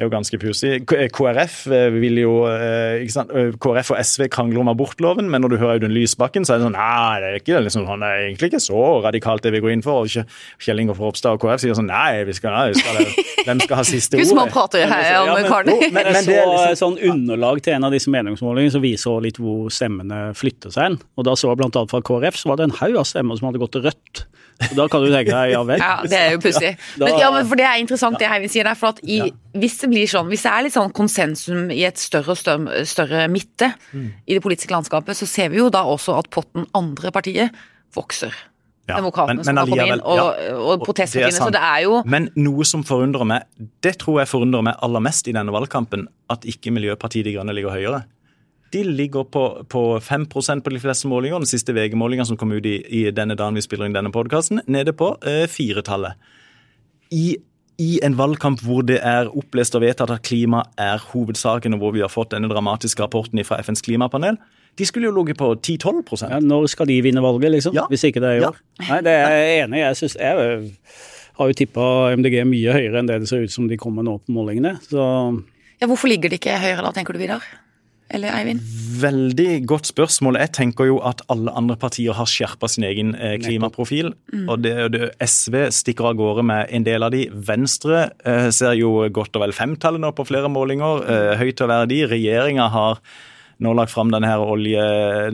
er 0.00 0.08
jo 0.08 0.12
ganske 0.12 0.38
pussig. 0.40 0.72
KrF 0.88 1.56
eh, 1.68 1.88
vil 2.00 2.20
jo 2.22 2.32
eh, 2.48 3.02
ikke 3.04 3.14
sant? 3.14 3.32
Eh, 3.36 3.50
KrF 3.60 3.92
og 3.92 4.00
SV 4.00 4.26
krangler 4.32 4.62
om 4.62 4.70
abortloven, 4.72 5.28
men 5.30 5.44
når 5.44 5.52
du 5.52 5.56
hører 5.60 5.76
Audun 5.76 5.92
Lysbakken, 5.92 6.46
så 6.46 6.54
er 6.54 6.60
det 6.60 6.68
sånn 6.68 6.78
Nei, 6.78 7.20
det 7.20 7.28
er, 7.28 7.36
ikke, 7.42 7.60
liksom, 7.66 7.84
han 7.90 8.04
er 8.06 8.24
egentlig 8.24 8.50
ikke 8.50 8.62
så 8.64 8.80
radikalt 9.04 9.44
det 9.44 9.52
vi 9.54 9.62
går 9.62 9.74
inn 9.74 9.84
for. 9.84 10.06
Og 10.06 10.64
Kjell 10.64 10.80
Ingolf 10.80 11.02
Ropstad 11.02 11.36
og 11.36 11.44
KrF 11.44 11.64
sier 11.64 11.76
sånn 11.76 11.90
Nei, 11.90 12.24
vi 12.28 12.36
skal, 12.36 12.56
nei, 12.56 12.72
skal 12.78 13.00
det, 13.00 13.26
hvem 13.46 13.62
skal 13.66 13.80
ha 13.82 13.86
siste 13.86 14.16
ordet? 14.16 14.30
Gud, 14.30 14.38
man 14.40 14.52
prater 14.54 14.86
her 14.88 15.10
om 15.20 15.30
ja, 15.30 15.36
men, 15.36 15.72
men, 15.92 16.10
men, 16.16 16.20
det 16.24 16.38
er 16.40 16.48
liksom, 16.48 16.80
sånn 16.80 16.98
underlag 17.12 17.60
til 17.66 17.76
en 17.76 17.88
av 17.90 17.94
disse 17.94 18.12
meningsmålingene 18.12 18.74
som 18.76 18.84
viser 18.84 19.24
litt 19.24 19.40
hvor 19.42 19.68
stemmene 19.74 20.30
flytter 20.38 20.72
seg 20.72 20.88
hen. 20.88 21.00
Og 21.20 21.28
da 21.28 21.36
så 21.36 21.52
jeg 21.52 21.66
annet 21.66 21.92
fra 21.92 22.04
KrF 22.04 22.40
så 22.40 22.52
var 22.52 22.60
det 22.60 22.70
en 22.70 22.78
haug 22.80 23.02
av 23.02 23.08
stemmer 23.08 23.36
som 23.36 23.50
hadde 23.50 23.60
gått 23.60 23.76
til 23.76 23.84
Rødt. 23.88 24.24
Og 24.68 24.74
da 24.76 24.86
kan 24.92 25.04
du 25.04 25.08
tenke 25.08 25.32
deg 25.32 25.54
ja 25.54 25.62
vel. 25.66 25.80
Ja, 25.80 25.94
det 26.04 26.18
er 26.18 26.34
jo 26.34 26.42
pussig. 26.44 26.74
Ja, 27.00 27.30
men 27.32 27.48
for 27.48 27.60
det 27.60 27.66
er 27.68 27.80
interessant 27.80 28.20
det 28.20 28.28
Heivind 28.30 28.52
sier 28.52 28.68
der. 28.68 28.76
For 28.78 28.92
at 28.94 29.00
i, 29.02 29.22
hvis 29.56 29.78
det 29.82 29.90
blir 29.92 30.10
sånn, 30.10 30.28
hvis 30.32 30.44
det 30.46 30.52
er 30.52 30.66
litt 30.66 30.76
sånn 30.76 30.92
konsensum 30.96 31.72
i 31.72 31.82
et 31.88 32.00
større 32.00 32.34
og 32.34 32.40
større, 32.40 32.84
større 32.88 33.24
midte 33.32 33.72
mm. 33.94 34.06
i 34.26 34.36
det 34.36 34.44
politiske 34.44 34.74
landskapet, 34.74 35.16
så 35.16 35.28
ser 35.28 35.50
vi 35.54 35.62
jo 35.62 35.70
da 35.72 35.86
også 35.88 36.18
at 36.20 36.30
potten 36.34 36.68
andre 36.76 37.12
partiet 37.14 37.56
vokser. 37.96 38.36
Ja, 38.90 38.98
Demokratene 38.98 39.44
som 39.46 39.58
har 39.60 39.68
kommet 39.70 39.92
inn, 39.92 40.00
og, 40.02 40.18
ja, 40.18 40.54
og 40.58 40.82
protestpartiene. 40.82 41.36
Så 41.36 41.50
det 41.54 41.60
er 41.62 41.84
jo 41.84 42.00
Men 42.10 42.26
noe 42.40 42.66
som 42.66 42.82
forundrer 42.86 43.28
meg, 43.28 43.46
det 43.84 43.96
tror 44.02 44.22
jeg 44.22 44.30
forundrer 44.30 44.64
meg 44.66 44.80
aller 44.82 45.04
mest 45.04 45.30
i 45.30 45.34
denne 45.36 45.54
valgkampen, 45.54 46.08
at 46.32 46.46
ikke 46.48 46.72
Miljøpartiet 46.74 47.28
De 47.28 47.36
Grønne 47.36 47.54
ligger 47.56 47.76
høyere. 47.76 48.02
De 48.70 48.84
ligger 48.86 49.26
på, 49.26 49.44
på 49.68 49.84
5% 49.98 50.62
på 50.62 50.70
de 50.70 50.80
fleste 50.82 51.10
målingene. 51.10 51.42
Den 51.42 51.50
siste 51.50 51.74
VG-målinga 51.74 52.26
som 52.28 52.38
kom 52.38 52.52
ut 52.54 52.66
i, 52.66 52.78
i, 52.86 53.04
denne 53.14 53.34
dagen 53.38 53.58
vi 53.58 53.64
spiller 53.64 53.88
inn 53.88 53.96
denne 53.96 54.12
podkasten, 54.14 54.62
nede 54.70 54.94
på 54.96 55.16
eh, 55.26 55.46
firetallet. 55.50 56.18
I 57.10 57.40
i 57.80 57.96
en 58.04 58.16
valgkamp 58.18 58.60
hvor 58.60 58.84
det 58.84 58.98
er 59.06 59.30
opplest 59.32 59.76
og 59.78 59.80
vedtatt 59.84 60.10
at 60.12 60.24
klima 60.26 60.66
er 60.80 61.00
hovedsaken, 61.12 61.76
og 61.76 61.80
hvor 61.80 61.94
vi 61.94 62.02
har 62.04 62.12
fått 62.12 62.34
denne 62.34 62.50
dramatiske 62.50 63.00
rapporten 63.00 63.40
fra 63.46 63.56
FNs 63.64 63.80
klimapanel. 63.86 64.36
De 64.78 64.86
skulle 64.86 65.08
jo 65.08 65.14
ligget 65.16 65.38
på 65.40 65.48
10-12 65.56 66.28
ja, 66.28 66.38
Når 66.44 66.68
skal 66.70 66.90
de 66.90 66.98
vinne 67.02 67.22
valget, 67.24 67.50
liksom? 67.56 67.74
Ja. 67.74 67.86
Hvis 67.90 68.04
ikke 68.06 68.20
det 68.22 68.28
er 68.28 68.36
i 68.36 68.44
år? 68.50 68.60
Ja. 68.78 68.84
Nei, 68.90 69.00
det 69.06 69.14
er 69.14 69.32
jeg 69.32 69.64
enig 69.64 69.80
i. 69.80 69.82
Jeg, 69.82 69.96
synes, 69.96 70.18
jeg 70.20 70.60
har 71.40 71.50
jo 71.50 71.56
tippa 71.56 71.86
MDG 72.20 72.36
mye 72.48 72.76
høyere 72.76 73.00
enn 73.00 73.08
det 73.08 73.22
det 73.24 73.30
ser 73.32 73.48
ut 73.48 73.54
som 73.54 73.66
de 73.70 73.80
kommer 73.80 74.06
nå 74.06 74.18
på 74.20 74.36
målingene. 74.36 74.76
Så 74.84 75.00
ja, 75.80 75.88
Hvorfor 75.88 76.12
ligger 76.12 76.30
de 76.30 76.36
ikke 76.36 76.60
høyere 76.60 76.84
da, 76.84 76.92
tenker 76.94 77.16
du, 77.16 77.22
Vidar? 77.22 77.44
Eller 78.10 78.34
Eivind? 78.34 78.60
Veldig 79.00 79.48
godt 79.70 79.88
spørsmål. 79.90 80.38
Jeg 80.42 80.52
tenker 80.56 80.90
jo 80.90 80.98
at 81.06 81.22
alle 81.32 81.54
andre 81.56 81.76
partier 81.80 82.16
har 82.18 82.28
skjerpa 82.28 82.68
sin 82.70 82.84
egen 82.88 83.14
eh, 83.14 83.38
klimaprofil. 83.42 84.12
Mm. 84.32 84.46
og 84.48 84.62
det, 84.64 84.74
det, 84.94 85.10
SV 85.24 85.70
stikker 85.74 86.10
av 86.10 86.20
gårde 86.20 86.44
med 86.50 86.70
en 86.74 86.86
del 86.86 87.06
av 87.06 87.14
de. 87.14 87.24
Venstre 87.32 88.10
eh, 88.26 88.50
ser 88.54 88.76
jo 88.78 88.96
godt 89.14 89.38
og 89.38 89.46
vel 89.46 89.56
femtallet 89.56 90.02
nå 90.02 90.12
på 90.16 90.26
flere 90.28 90.50
målinger. 90.52 91.04
Eh, 91.06 91.34
høyt 91.40 91.64
og 91.64 91.72
verdig. 91.72 92.04
Regjeringa 92.10 92.70
har 92.74 93.02
nå 93.60 93.74
lagt 93.76 93.92
fram 93.92 94.08
olje, 94.14 94.84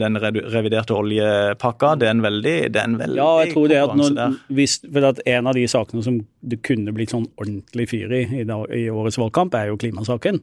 den 0.01 0.19
reviderte 0.19 0.95
oljepakka. 0.95 1.95
Det 2.01 2.09
er 2.09 2.17
en 2.17 2.25
veldig, 2.25 2.57
det 2.75 2.81
er 2.81 2.89
en 2.89 2.99
veldig 2.99 3.21
Ja, 3.21 3.29
jeg 3.45 3.53
tror 3.55 3.69
det 3.71 3.79
at, 3.85 3.95
når, 3.95 4.41
hvis, 4.51 4.81
for 4.83 5.07
at 5.13 5.21
En 5.27 5.47
av 5.47 5.55
de 5.55 5.67
sakene 5.71 6.03
som 6.03 6.19
det 6.43 6.59
kunne 6.67 6.93
blitt 6.93 7.15
sånn 7.15 7.29
ordentlig 7.39 7.87
fyr 7.93 8.11
i 8.11 8.25
i, 8.27 8.43
i 8.43 8.89
årets 8.91 9.19
valgkamp, 9.23 9.55
er 9.55 9.71
jo 9.71 9.79
klimasaken. 9.79 10.43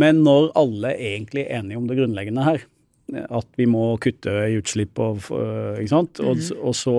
Men 0.00 0.22
når 0.26 0.50
alle 0.58 0.94
egentlig 0.98 1.46
er 1.46 1.60
enige 1.60 1.80
om 1.80 1.88
det 1.88 1.98
grunnleggende 2.00 2.46
her, 2.46 2.66
at 3.14 3.48
vi 3.60 3.66
må 3.68 3.94
kutte 4.02 4.32
i 4.48 4.58
utslipp 4.58 4.98
og 5.02 5.26
ikke 5.28 5.90
sant, 5.92 6.22
og, 6.24 6.40
mm. 6.40 6.62
og 6.64 6.78
så 6.78 6.98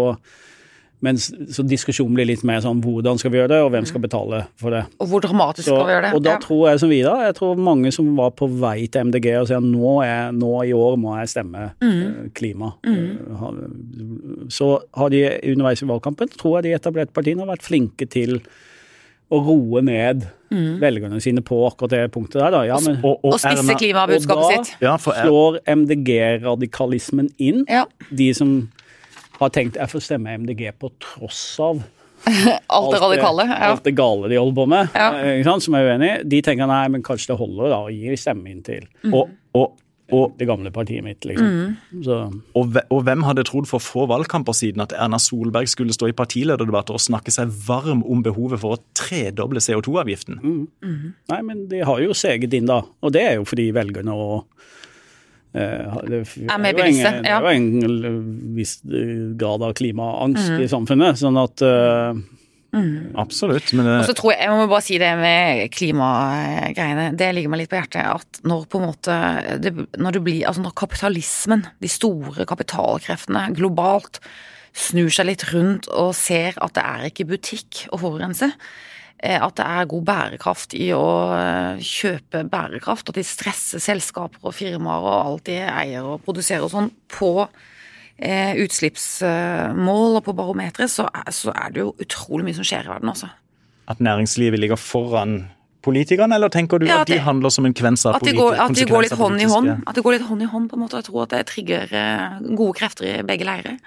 men 1.04 1.20
så 1.20 1.64
diskusjonen 1.68 2.16
blir 2.18 2.28
litt 2.30 2.44
mer 2.48 2.62
sånn 2.64 2.80
hvordan 2.82 3.20
skal 3.22 3.34
vi 3.34 3.38
gjøre 3.38 3.52
det, 3.52 3.60
og 3.66 3.72
hvem 3.74 3.86
skal 3.86 4.00
mhm. 4.00 4.06
betale 4.08 4.40
for 4.62 4.74
det. 4.74 4.82
Og 5.04 5.10
hvor 5.12 5.24
dramatisk 5.26 5.68
så, 5.68 5.76
skal 5.76 5.90
vi 5.90 5.94
gjøre 5.94 6.06
det. 6.08 6.12
Og 6.18 6.24
da 6.26 6.34
ja. 6.34 6.42
tror 6.42 6.62
jeg 6.70 6.82
som 6.82 6.94
vi 6.94 7.00
da, 7.06 7.16
jeg 7.28 7.36
tror 7.38 7.62
mange 7.68 7.92
som 7.94 8.12
var 8.18 8.32
på 8.40 8.48
vei 8.50 8.78
til 8.90 9.10
MDG 9.12 9.28
og 9.42 9.50
sier 9.52 9.66
nå, 9.66 9.92
er, 10.06 10.32
nå 10.36 10.54
i 10.66 10.74
år 10.78 10.98
må 11.02 11.18
jeg 11.20 11.34
stemme 11.36 11.68
mm. 11.84 12.32
klima. 12.38 12.72
Mm. 12.88 14.48
Så 14.56 14.72
har 14.98 15.14
de 15.14 15.22
underveis 15.52 15.84
i 15.84 15.90
valgkampen, 15.92 16.32
tror 16.40 16.58
jeg 16.60 16.70
de 16.70 16.78
etablerte 16.80 17.16
partiene 17.16 17.46
har 17.46 17.54
vært 17.54 17.68
flinke 17.68 18.10
til 18.10 18.40
å 19.34 19.42
roe 19.42 19.82
ned 19.86 20.26
mm. 20.56 20.78
velgerne 20.82 21.20
sine 21.24 21.44
på 21.46 21.60
akkurat 21.68 21.94
det 21.94 22.04
punktet 22.16 22.40
der. 22.42 22.54
Da. 22.56 22.64
Ja, 22.70 22.80
men, 22.84 22.98
og, 23.02 23.20
og, 23.20 23.36
og 23.36 23.42
spisse 23.44 23.78
klimabudskapet 23.82 24.54
sitt. 24.54 24.74
Ja, 24.86 24.96
slår 25.02 25.60
MDG-radikalismen 25.76 27.30
inn. 27.38 27.66
Ja. 27.70 27.86
De 28.10 28.32
som 28.38 28.58
har 29.40 29.52
tenkt 29.52 29.78
jeg 29.80 29.92
får 29.92 30.06
stemme 30.06 30.38
MDG 30.40 30.70
på 30.80 30.92
tross 31.04 31.44
av 31.64 31.84
alt 32.76 32.92
det 32.94 33.02
radikale. 33.04 33.46
Ja. 33.52 33.72
Alt 33.74 33.86
det 33.86 33.94
gale 33.98 34.30
de 34.32 34.38
holder 34.40 34.56
på 34.58 34.66
med, 34.72 34.96
ja. 34.96 35.58
som 35.62 35.78
er 35.78 35.92
uenig. 35.92 36.12
De 36.26 36.42
tenker 36.46 36.70
nei, 36.70 36.84
men 36.90 37.04
kanskje 37.06 37.34
det 37.34 37.42
holder 37.42 37.74
da 37.74 37.82
å 37.86 37.92
gi 37.94 38.16
stemme 38.18 38.50
inn 38.50 38.64
til. 38.66 38.88
Mm. 39.06 39.14
Og, 39.14 39.36
og 39.60 39.76
og, 40.14 40.36
det 40.38 40.46
gamle 40.46 40.70
partiet 40.74 41.02
mitt, 41.06 41.26
liksom. 41.26 41.48
Mm. 41.50 42.42
Og, 42.54 42.78
og, 42.84 43.00
hvem 43.08 43.24
hadde 43.26 43.46
trodd 43.50 43.66
for 43.70 43.82
få 43.82 44.06
valgkamper 44.12 44.54
siden 44.54 44.84
at 44.84 44.94
Erna 44.94 45.18
Solberg 45.22 45.70
skulle 45.72 45.96
stå 45.96 46.12
i 46.12 46.16
partilederdebatter 46.18 46.98
og 46.98 47.02
snakke 47.02 47.34
seg 47.34 47.54
varm 47.66 48.04
om 48.06 48.22
behovet 48.26 48.62
for 48.62 48.78
å 48.78 48.82
tredoble 48.98 49.64
CO2-avgiften? 49.64 50.38
Mm. 50.44 50.62
Mm. 50.86 51.16
Nei, 51.34 51.42
men 51.48 51.66
de 51.72 51.82
har 51.90 52.04
jo 52.04 52.14
seget 52.18 52.54
inn, 52.54 52.70
da. 52.70 52.84
Og 53.02 53.16
det 53.16 53.26
er 53.26 53.40
jo 53.40 53.48
fordi 53.50 53.72
velgerne 53.76 54.14
og 54.16 54.46
det, 55.56 56.18
er 56.52 56.58
med 56.60 56.76
ja. 56.76 57.12
Det 57.24 57.30
er 57.32 57.44
jo 57.46 57.52
en 57.54 58.56
viss 58.58 58.74
grad 58.84 59.64
av 59.64 59.72
klimaangst 59.78 60.50
mm. 60.52 60.64
i 60.66 60.68
samfunnet. 60.68 61.22
sånn 61.22 61.40
at 61.40 61.64
Mm. 62.76 63.16
Absolutt. 63.16 63.72
Men 63.74 63.88
det... 63.88 64.00
Og 64.02 64.10
så 64.10 64.16
tror 64.18 64.34
jeg, 64.34 64.42
jeg 64.44 64.52
må 64.52 64.66
bare 64.68 64.84
si 64.84 64.98
det 65.00 65.12
med 65.20 65.62
klimagreiene, 65.74 67.06
det 67.18 67.30
ligger 67.38 67.54
meg 67.54 67.64
litt 67.64 67.72
på 67.72 67.80
hjertet 67.80 68.02
at 68.04 68.42
når 68.48 68.66
på 68.72 68.82
en 68.82 68.90
måte 68.90 69.20
det, 69.64 69.72
når 69.96 70.20
blir, 70.26 70.42
altså 70.50 70.66
når 70.66 70.76
kapitalismen, 70.84 71.64
de 71.84 71.92
store 71.92 72.48
kapitalkreftene 72.50 73.48
globalt, 73.56 74.20
snur 74.76 75.08
seg 75.14 75.30
litt 75.30 75.46
rundt 75.54 75.88
og 75.88 76.12
ser 76.18 76.58
at 76.60 76.76
det 76.76 76.84
er 76.84 77.08
ikke 77.08 77.30
butikk 77.30 77.86
å 77.96 78.00
forurense, 78.02 78.50
eh, 79.24 79.40
at 79.40 79.56
det 79.56 79.68
er 79.78 79.92
god 79.94 80.10
bærekraft 80.10 80.76
i 80.76 80.90
å 80.96 81.06
eh, 81.38 81.80
kjøpe 81.80 82.44
bærekraft, 82.52 83.08
at 83.08 83.20
de 83.22 83.24
stresser 83.24 83.84
selskaper 83.84 84.44
og 84.44 84.58
firmaer 84.58 85.08
og 85.08 85.16
alt 85.16 85.48
de 85.48 85.62
eier 85.64 86.04
og 86.04 86.28
produserer 86.28 86.68
og 86.68 86.76
sånn 86.76 86.92
på 87.16 87.32
eh, 88.18 88.56
utslippsmål 88.64 90.20
og 90.20 90.24
på 90.28 90.36
barometeret, 90.38 90.92
så, 90.92 91.08
så, 91.30 91.54
er 91.56 91.74
det 91.76 91.84
jo 91.84 91.92
utrolig 92.02 92.48
mye 92.48 92.58
som 92.58 92.68
skjer 92.68 92.88
i 92.88 92.94
verden, 92.94 93.12
også. 93.12 93.32
At 93.92 94.02
næringslivet 94.02 94.60
ligger 94.60 94.80
foran 94.82 95.44
politikerne, 95.86 96.36
eller 96.36 96.50
tenker 96.50 96.82
du 96.82 96.88
ja, 96.88 97.02
at, 97.04 97.10
at, 97.10 97.14
de 97.14 97.20
handler 97.22 97.54
som 97.54 97.68
en 97.68 97.76
kvens 97.78 98.08
av 98.08 98.18
at 98.18 98.26
de 98.26 98.34
går, 98.34 98.58
de 98.74 98.88
går 98.90 99.06
litt 99.06 99.20
hånd 99.20 99.42
i 99.42 99.50
hånd, 99.50 99.70
At 99.86 99.98
det 99.98 100.04
går 100.06 100.18
litt 100.18 100.26
hånd 100.26 100.42
i 100.42 100.50
hånd, 100.50 100.72
på 100.72 100.80
en 100.80 100.86
måte. 100.86 101.02
Jeg 101.02 101.10
tror 101.12 101.28
at 101.28 101.36
det 101.36 101.44
trigger 101.52 101.94
eh, 101.94 102.42
gode 102.48 102.74
krefter 102.80 103.12
i 103.12 103.20
begge 103.28 103.46
leirer. 103.48 103.78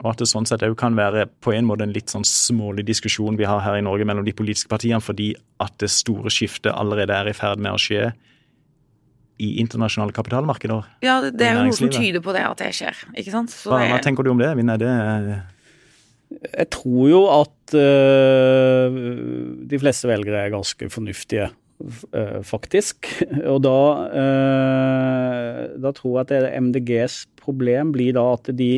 Og 0.00 0.14
at 0.14 0.22
det 0.22 0.30
sånn 0.30 0.46
sett 0.48 0.62
òg 0.64 0.78
kan 0.80 0.94
være 0.96 1.26
på 1.44 1.52
en 1.52 1.66
måte 1.68 1.84
en 1.84 1.92
litt 1.92 2.12
sånn 2.12 2.24
smålig 2.24 2.86
diskusjon 2.88 3.36
vi 3.36 3.48
har 3.48 3.60
her 3.64 3.76
i 3.80 3.84
Norge 3.84 4.06
mellom 4.08 4.24
de 4.24 4.32
politiske 4.36 4.70
partiene, 4.70 5.02
fordi 5.04 5.34
at 5.60 5.74
det 5.82 5.90
store 5.92 6.32
skiftet 6.32 6.72
allerede 6.72 7.12
er 7.12 7.28
i 7.28 7.36
ferd 7.36 7.60
med 7.60 7.76
å 7.76 7.80
skje 7.80 8.12
i 9.40 9.54
internasjonale 9.62 10.12
kapitalmarkeder. 10.16 10.90
Ja, 11.06 11.20
det 11.24 11.46
er 11.46 11.56
jo 11.56 11.64
noe 11.70 11.78
som 11.78 11.88
tyder 11.92 12.22
på 12.24 12.34
det, 12.36 12.44
at 12.44 12.60
det 12.60 12.74
skjer. 12.76 13.00
ikke 13.16 13.32
sant? 13.32 13.56
Hva, 13.64 13.80
hva, 13.88 14.02
tenker 14.04 14.26
du 14.26 14.34
om 14.34 14.42
det, 14.42 14.52
Vinne? 14.58 14.76
Det 14.80 14.90
jeg 16.30 16.68
tror 16.70 17.06
jo 17.10 17.22
at 17.32 17.74
uh, 17.74 18.98
de 19.70 19.80
fleste 19.82 20.08
velgere 20.10 20.44
er 20.44 20.52
ganske 20.54 20.90
fornuftige, 20.92 21.48
uh, 21.82 22.38
faktisk. 22.46 23.08
Og 23.50 23.58
da, 23.66 23.78
uh, 24.14 25.62
da 25.82 25.94
tror 25.96 26.20
jeg 26.20 26.26
at 26.26 26.34
det 26.34 26.52
MDGs 26.68 27.24
problem 27.40 27.94
blir 27.96 28.14
da 28.18 28.28
at 28.36 28.52
de 28.56 28.74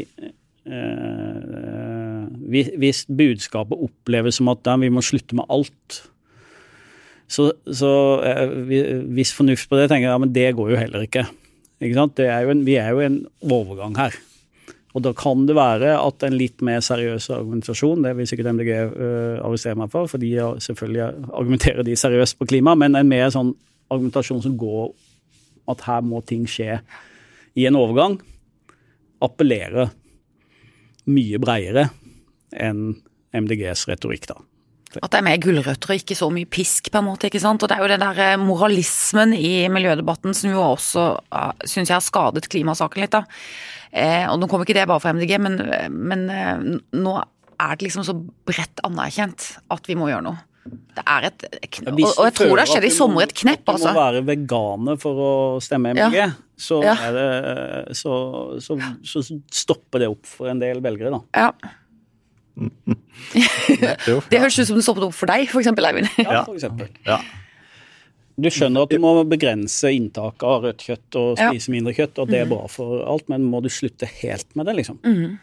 Hvis 2.52 3.00
budskapet 3.10 3.80
oppleves 3.82 4.36
som 4.38 4.46
at 4.52 4.68
vi 4.78 4.92
må 4.94 5.02
slutte 5.02 5.34
med 5.34 5.48
alt, 5.50 5.96
så, 7.32 7.48
så 7.64 7.92
eh, 8.28 8.58
hvis 9.16 9.32
fornuft 9.36 9.70
på 9.70 9.78
det, 9.78 9.88
tenker 9.88 10.06
jeg 10.06 10.12
ja, 10.12 10.20
men 10.20 10.34
det 10.34 10.50
går 10.58 10.74
jo 10.74 10.80
heller 10.80 11.06
ikke. 11.06 11.24
ikke 11.80 12.26
er 12.26 12.50
en, 12.52 12.66
vi 12.66 12.76
er 12.76 12.92
jo 12.92 13.00
i 13.00 13.08
en 13.08 13.22
overgang 13.40 13.96
her. 13.96 14.18
Og 14.92 15.04
da 15.06 15.14
kan 15.16 15.46
det 15.48 15.56
være 15.56 15.94
at 15.96 16.24
en 16.26 16.36
litt 16.36 16.60
mer 16.64 16.82
seriøs 16.84 17.30
argumentasjon, 17.32 18.04
det 18.04 18.12
vil 18.18 18.28
sikkert 18.28 18.52
MDG 18.58 18.72
eh, 18.74 19.38
arrestere 19.40 19.78
meg 19.80 19.88
for, 19.94 20.10
for 20.10 20.20
de 20.20 20.34
selvfølgelig 20.60 21.06
argumenterer 21.32 21.86
de 21.86 21.96
seriøst 21.96 22.36
på 22.38 22.50
klima, 22.52 22.76
men 22.76 22.98
en 22.98 23.08
mer 23.08 23.32
sånn 23.32 23.54
argumentasjon 23.92 24.44
som 24.44 24.58
går 24.60 24.92
at 25.72 25.86
her 25.88 26.04
må 26.04 26.20
ting 26.28 26.44
skje 26.50 26.82
i 27.56 27.66
en 27.68 27.78
overgang, 27.78 28.18
appellerer 29.22 29.92
mye 31.08 31.40
bredere 31.40 31.88
enn 32.52 32.92
MDGs 33.32 33.86
retorikk, 33.88 34.28
da. 34.28 34.36
At 35.00 35.12
det 35.12 35.20
er 35.20 35.24
mer 35.24 35.40
gulrøtter 35.40 35.92
og 35.92 36.00
ikke 36.02 36.16
så 36.18 36.28
mye 36.32 36.48
pisk, 36.50 36.90
på 36.92 37.00
en 37.00 37.08
måte. 37.08 37.28
ikke 37.28 37.40
sant? 37.40 37.62
Og 37.64 37.70
det 37.70 37.78
er 37.78 37.84
jo 37.84 37.90
den 37.94 38.04
der 38.04 38.22
eh, 38.26 38.40
moralismen 38.40 39.32
i 39.36 39.68
miljødebatten 39.72 40.36
som 40.36 40.52
jo 40.52 40.60
også 40.66 41.06
uh, 41.32 41.52
syns 41.64 41.88
jeg 41.88 41.96
har 41.96 42.04
skadet 42.04 42.50
klimasaken 42.52 43.04
litt, 43.04 43.14
da. 43.14 43.24
Eh, 43.92 44.24
og 44.28 44.40
nå 44.40 44.48
kommer 44.48 44.68
ikke 44.68 44.76
det 44.76 44.88
bare 44.88 45.02
fra 45.04 45.12
MDG, 45.16 45.36
men, 45.40 45.58
men 45.92 46.24
eh, 46.32 46.64
nå 47.00 47.18
er 47.22 47.76
det 47.76 47.86
liksom 47.86 48.06
så 48.06 48.16
bredt 48.16 48.80
anerkjent 48.84 49.52
at 49.72 49.88
vi 49.88 49.96
må 49.98 50.08
gjøre 50.10 50.26
noe. 50.28 50.44
Det 50.62 51.02
er 51.10 51.26
et 51.26 51.44
kn 51.74 51.88
og, 51.90 52.00
og 52.06 52.26
jeg 52.28 52.34
tror 52.36 52.52
det 52.52 52.62
har 52.62 52.70
skjedd 52.70 52.86
i 52.86 52.94
sommer 52.94 53.24
et 53.26 53.34
knepp, 53.34 53.64
altså. 53.66 53.88
Hvis 53.88 53.96
du 53.96 53.98
må 53.98 54.04
være 54.04 54.24
veganer 54.28 54.98
for 55.02 55.22
å 55.26 55.32
stemme 55.64 55.90
MDG, 55.96 56.18
ja. 56.20 56.28
så, 56.54 56.78
ja. 56.86 56.94
Det, 57.16 57.28
så, 57.98 58.14
så, 58.62 58.78
så, 59.02 59.24
stopper 59.50 60.04
det 60.04 60.12
opp 60.12 60.28
for 60.28 60.52
en 60.52 60.62
del 60.62 60.84
velgere, 60.84 61.16
da. 61.16 61.48
Ja 61.48 61.78
det 64.30 64.40
høres 64.42 64.58
ut 64.58 64.68
som 64.68 64.76
det 64.76 64.84
stoppet 64.84 65.06
opp 65.06 65.14
for 65.16 65.30
deg, 65.30 65.46
f.eks. 65.48 65.70
Eivind. 65.72 66.10
ja, 66.18 66.42
for 66.44 66.56
eksempel. 66.56 66.90
Ja. 67.06 67.20
Du 68.42 68.48
skjønner 68.48 68.86
at 68.86 68.92
du 68.92 69.00
må 69.02 69.12
begrense 69.28 69.90
inntaket 69.92 70.44
av 70.48 70.66
rødt 70.66 70.84
kjøtt 70.86 71.16
og 71.20 71.32
spise 71.36 71.68
ja. 71.68 71.74
mindre 71.74 71.94
kjøtt, 71.96 72.20
og 72.22 72.30
det 72.32 72.42
er 72.42 72.46
mm. 72.48 72.52
bra 72.54 72.68
for 72.72 73.02
alt, 73.04 73.26
men 73.32 73.44
må 73.48 73.60
du 73.64 73.68
slutte 73.72 74.08
helt 74.08 74.48
med 74.58 74.68
det, 74.68 74.76
liksom? 74.80 75.00
Mm. 75.04 75.40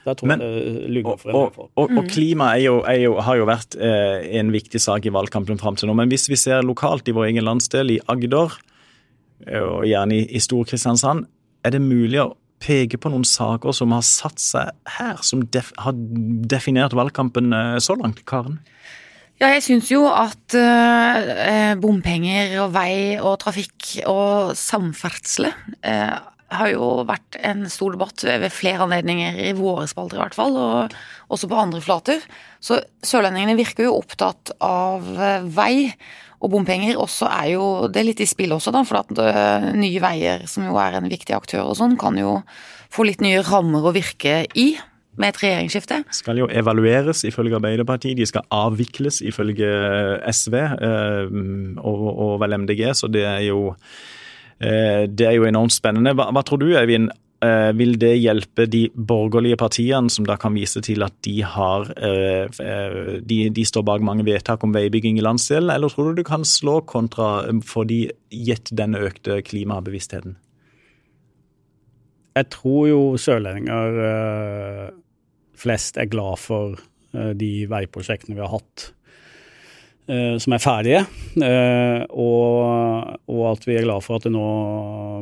Tror 0.00 0.30
men, 0.30 0.40
jeg 0.40 0.60
det 0.64 0.90
lugger 0.94 1.18
for 1.20 1.30
en. 1.30 1.36
Og, 1.36 1.58
og, 1.76 1.90
og 2.00 2.06
klima 2.08 2.54
er 2.56 2.62
jo, 2.64 2.76
er 2.88 3.02
jo, 3.02 3.16
har 3.20 3.36
jo 3.36 3.48
vært 3.50 3.76
eh, 3.76 4.22
en 4.40 4.52
viktig 4.54 4.80
sak 4.80 5.04
i 5.06 5.12
valgkampen 5.12 5.60
fram 5.60 5.76
til 5.76 5.90
nå. 5.90 5.96
Men 5.98 6.10
hvis 6.10 6.24
vi 6.30 6.38
ser 6.40 6.64
lokalt 6.64 7.10
i 7.10 7.14
vår 7.14 7.28
egen 7.28 7.44
landsdel, 7.46 7.92
i 7.94 7.98
Agder, 8.10 8.56
eh, 9.46 9.60
og 9.60 9.84
gjerne 9.90 10.16
i, 10.16 10.24
i 10.32 10.40
Stor-Kristiansand, 10.40 11.26
er 11.66 11.74
det 11.76 11.82
mulig 11.84 12.22
å 12.22 12.30
peke 12.60 13.00
på 13.00 13.12
noen 13.12 13.26
saker 13.26 13.74
som 13.76 13.94
har 13.96 14.04
satt 14.06 14.40
seg 14.42 14.70
her, 14.98 15.20
som 15.26 15.44
def 15.52 15.72
har 15.80 15.96
definert 15.96 16.96
valgkampen 16.96 17.54
eh, 17.56 17.78
så 17.82 17.96
langt, 17.98 18.22
Karen? 18.28 18.60
Ja, 19.40 19.54
jeg 19.54 19.64
syns 19.64 19.88
jo 19.88 20.02
at 20.12 20.52
uh, 20.52 21.72
bompenger 21.80 22.58
og 22.60 22.74
vei 22.74 23.16
og 23.16 23.38
trafikk 23.40 23.94
og 24.04 24.50
samferdsel 24.60 25.48
uh, 25.48 26.18
har 26.50 26.72
jo 26.72 26.86
vært 27.08 27.38
en 27.46 27.64
stor 27.70 27.94
debatt 27.94 28.24
ved 28.26 28.50
flere 28.54 28.86
anledninger 28.86 29.38
i 29.48 29.52
våre 29.58 29.86
spalter 29.90 30.18
i 30.18 30.22
hvert 30.24 30.38
fall, 30.38 30.56
og 30.58 30.96
også 31.30 31.50
på 31.50 31.60
andre 31.62 31.82
flater. 31.84 32.24
Så 32.62 32.80
sørlendingene 33.06 33.58
virker 33.58 33.86
jo 33.86 33.98
opptatt 34.00 34.52
av 34.58 35.06
vei 35.54 35.92
og 36.40 36.52
bompenger. 36.54 36.98
Og 37.00 37.08
så 37.12 37.28
er 37.30 37.54
jo 37.54 37.64
det 37.92 38.04
litt 38.06 38.22
i 38.24 38.28
spill 38.28 38.54
også, 38.56 38.72
da, 38.74 38.84
for 38.88 39.02
at 39.02 39.12
uh, 39.16 39.70
Nye 39.76 40.02
Veier, 40.02 40.46
som 40.50 40.66
jo 40.68 40.78
er 40.80 40.98
en 40.98 41.10
viktig 41.10 41.36
aktør 41.36 41.70
og 41.70 41.78
sånn, 41.80 41.98
kan 42.00 42.18
jo 42.20 42.40
få 42.90 43.06
litt 43.06 43.22
nye 43.22 43.44
rammer 43.46 43.86
å 43.86 43.94
virke 43.94 44.44
i 44.58 44.72
med 45.20 45.34
et 45.34 45.40
regjeringsskifte. 45.42 46.00
Skal 46.16 46.38
jo 46.40 46.46
evalueres 46.48 47.24
ifølge 47.28 47.58
Arbeiderpartiet, 47.58 48.16
de 48.18 48.28
skal 48.28 48.46
avvikles 48.54 49.20
ifølge 49.26 49.68
SV 50.30 50.56
uh, 50.56 51.26
og, 51.82 52.06
og, 52.08 52.34
vel 52.42 52.56
MDG, 52.62 52.86
så 52.96 53.10
det 53.12 53.26
er 53.28 53.44
jo 53.50 53.74
det 54.60 55.24
er 55.24 55.38
jo 55.38 55.46
enormt 55.48 55.72
spennende. 55.72 56.12
Hva, 56.12 56.26
hva 56.36 56.42
tror 56.44 56.60
du, 56.60 56.66
Eivind? 56.76 57.08
Eh, 57.40 57.70
vil 57.72 57.94
det 57.96 58.18
hjelpe 58.20 58.66
de 58.68 58.82
borgerlige 58.92 59.56
partiene, 59.56 60.12
som 60.12 60.26
da 60.28 60.34
kan 60.36 60.52
vise 60.52 60.82
til 60.84 61.00
at 61.06 61.14
de 61.24 61.38
har 61.40 61.88
eh, 61.96 62.44
eh, 62.60 62.98
de, 63.24 63.38
de 63.48 63.64
står 63.64 63.86
bak 63.88 64.04
mange 64.04 64.26
vedtak 64.26 64.60
om 64.66 64.74
veibygging 64.76 65.16
i 65.16 65.24
landsdelen, 65.24 65.72
eller 65.72 65.88
tror 65.88 66.10
du 66.10 66.20
du 66.20 66.26
kan 66.28 66.44
slå 66.44 66.82
kontra 66.84 67.48
for 67.64 67.88
de 67.88 68.10
gitt 68.28 68.68
den 68.76 68.98
økte 68.98 69.40
klimabevisstheten? 69.46 70.36
Jeg 72.36 72.50
tror 72.52 72.84
jo 72.90 73.00
sørlendinger 73.18 74.92
flest 75.58 75.96
er 75.98 76.12
glad 76.12 76.38
for 76.38 76.76
de 77.10 77.50
veiprosjektene 77.68 78.36
vi 78.36 78.44
har 78.44 78.52
hatt 78.52 78.92
Eh, 78.99 78.99
som 80.42 80.54
er 80.56 80.62
ferdige. 80.62 81.00
Eh, 81.38 82.02
og, 82.10 83.16
og, 83.30 83.42
at 83.52 83.66
vi 83.68 83.76
er 83.78 83.86
glad 83.86 84.04
for 84.04 84.18
at 84.18 84.26
det 84.26 84.34
nå 84.34 84.46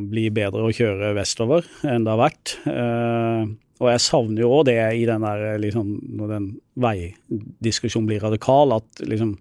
blir 0.08 0.34
bedre 0.34 0.64
å 0.64 0.74
kjøre 0.74 1.14
vestover 1.18 1.66
enn 1.84 2.06
det 2.06 2.14
har 2.14 2.22
vært. 2.22 2.54
Eh, 2.70 3.50
og 3.78 3.90
jeg 3.92 4.02
savner 4.02 4.42
jo 4.42 4.52
òg 4.56 4.64
det 4.70 4.78
i 4.98 5.04
den 5.06 5.22
der 5.22 5.60
liksom, 5.62 5.92
når 6.18 6.32
den 6.32 6.46
veidiskusjonen 6.82 8.08
blir 8.10 8.24
radikal, 8.26 8.78
at 8.80 9.04
liksom 9.06 9.36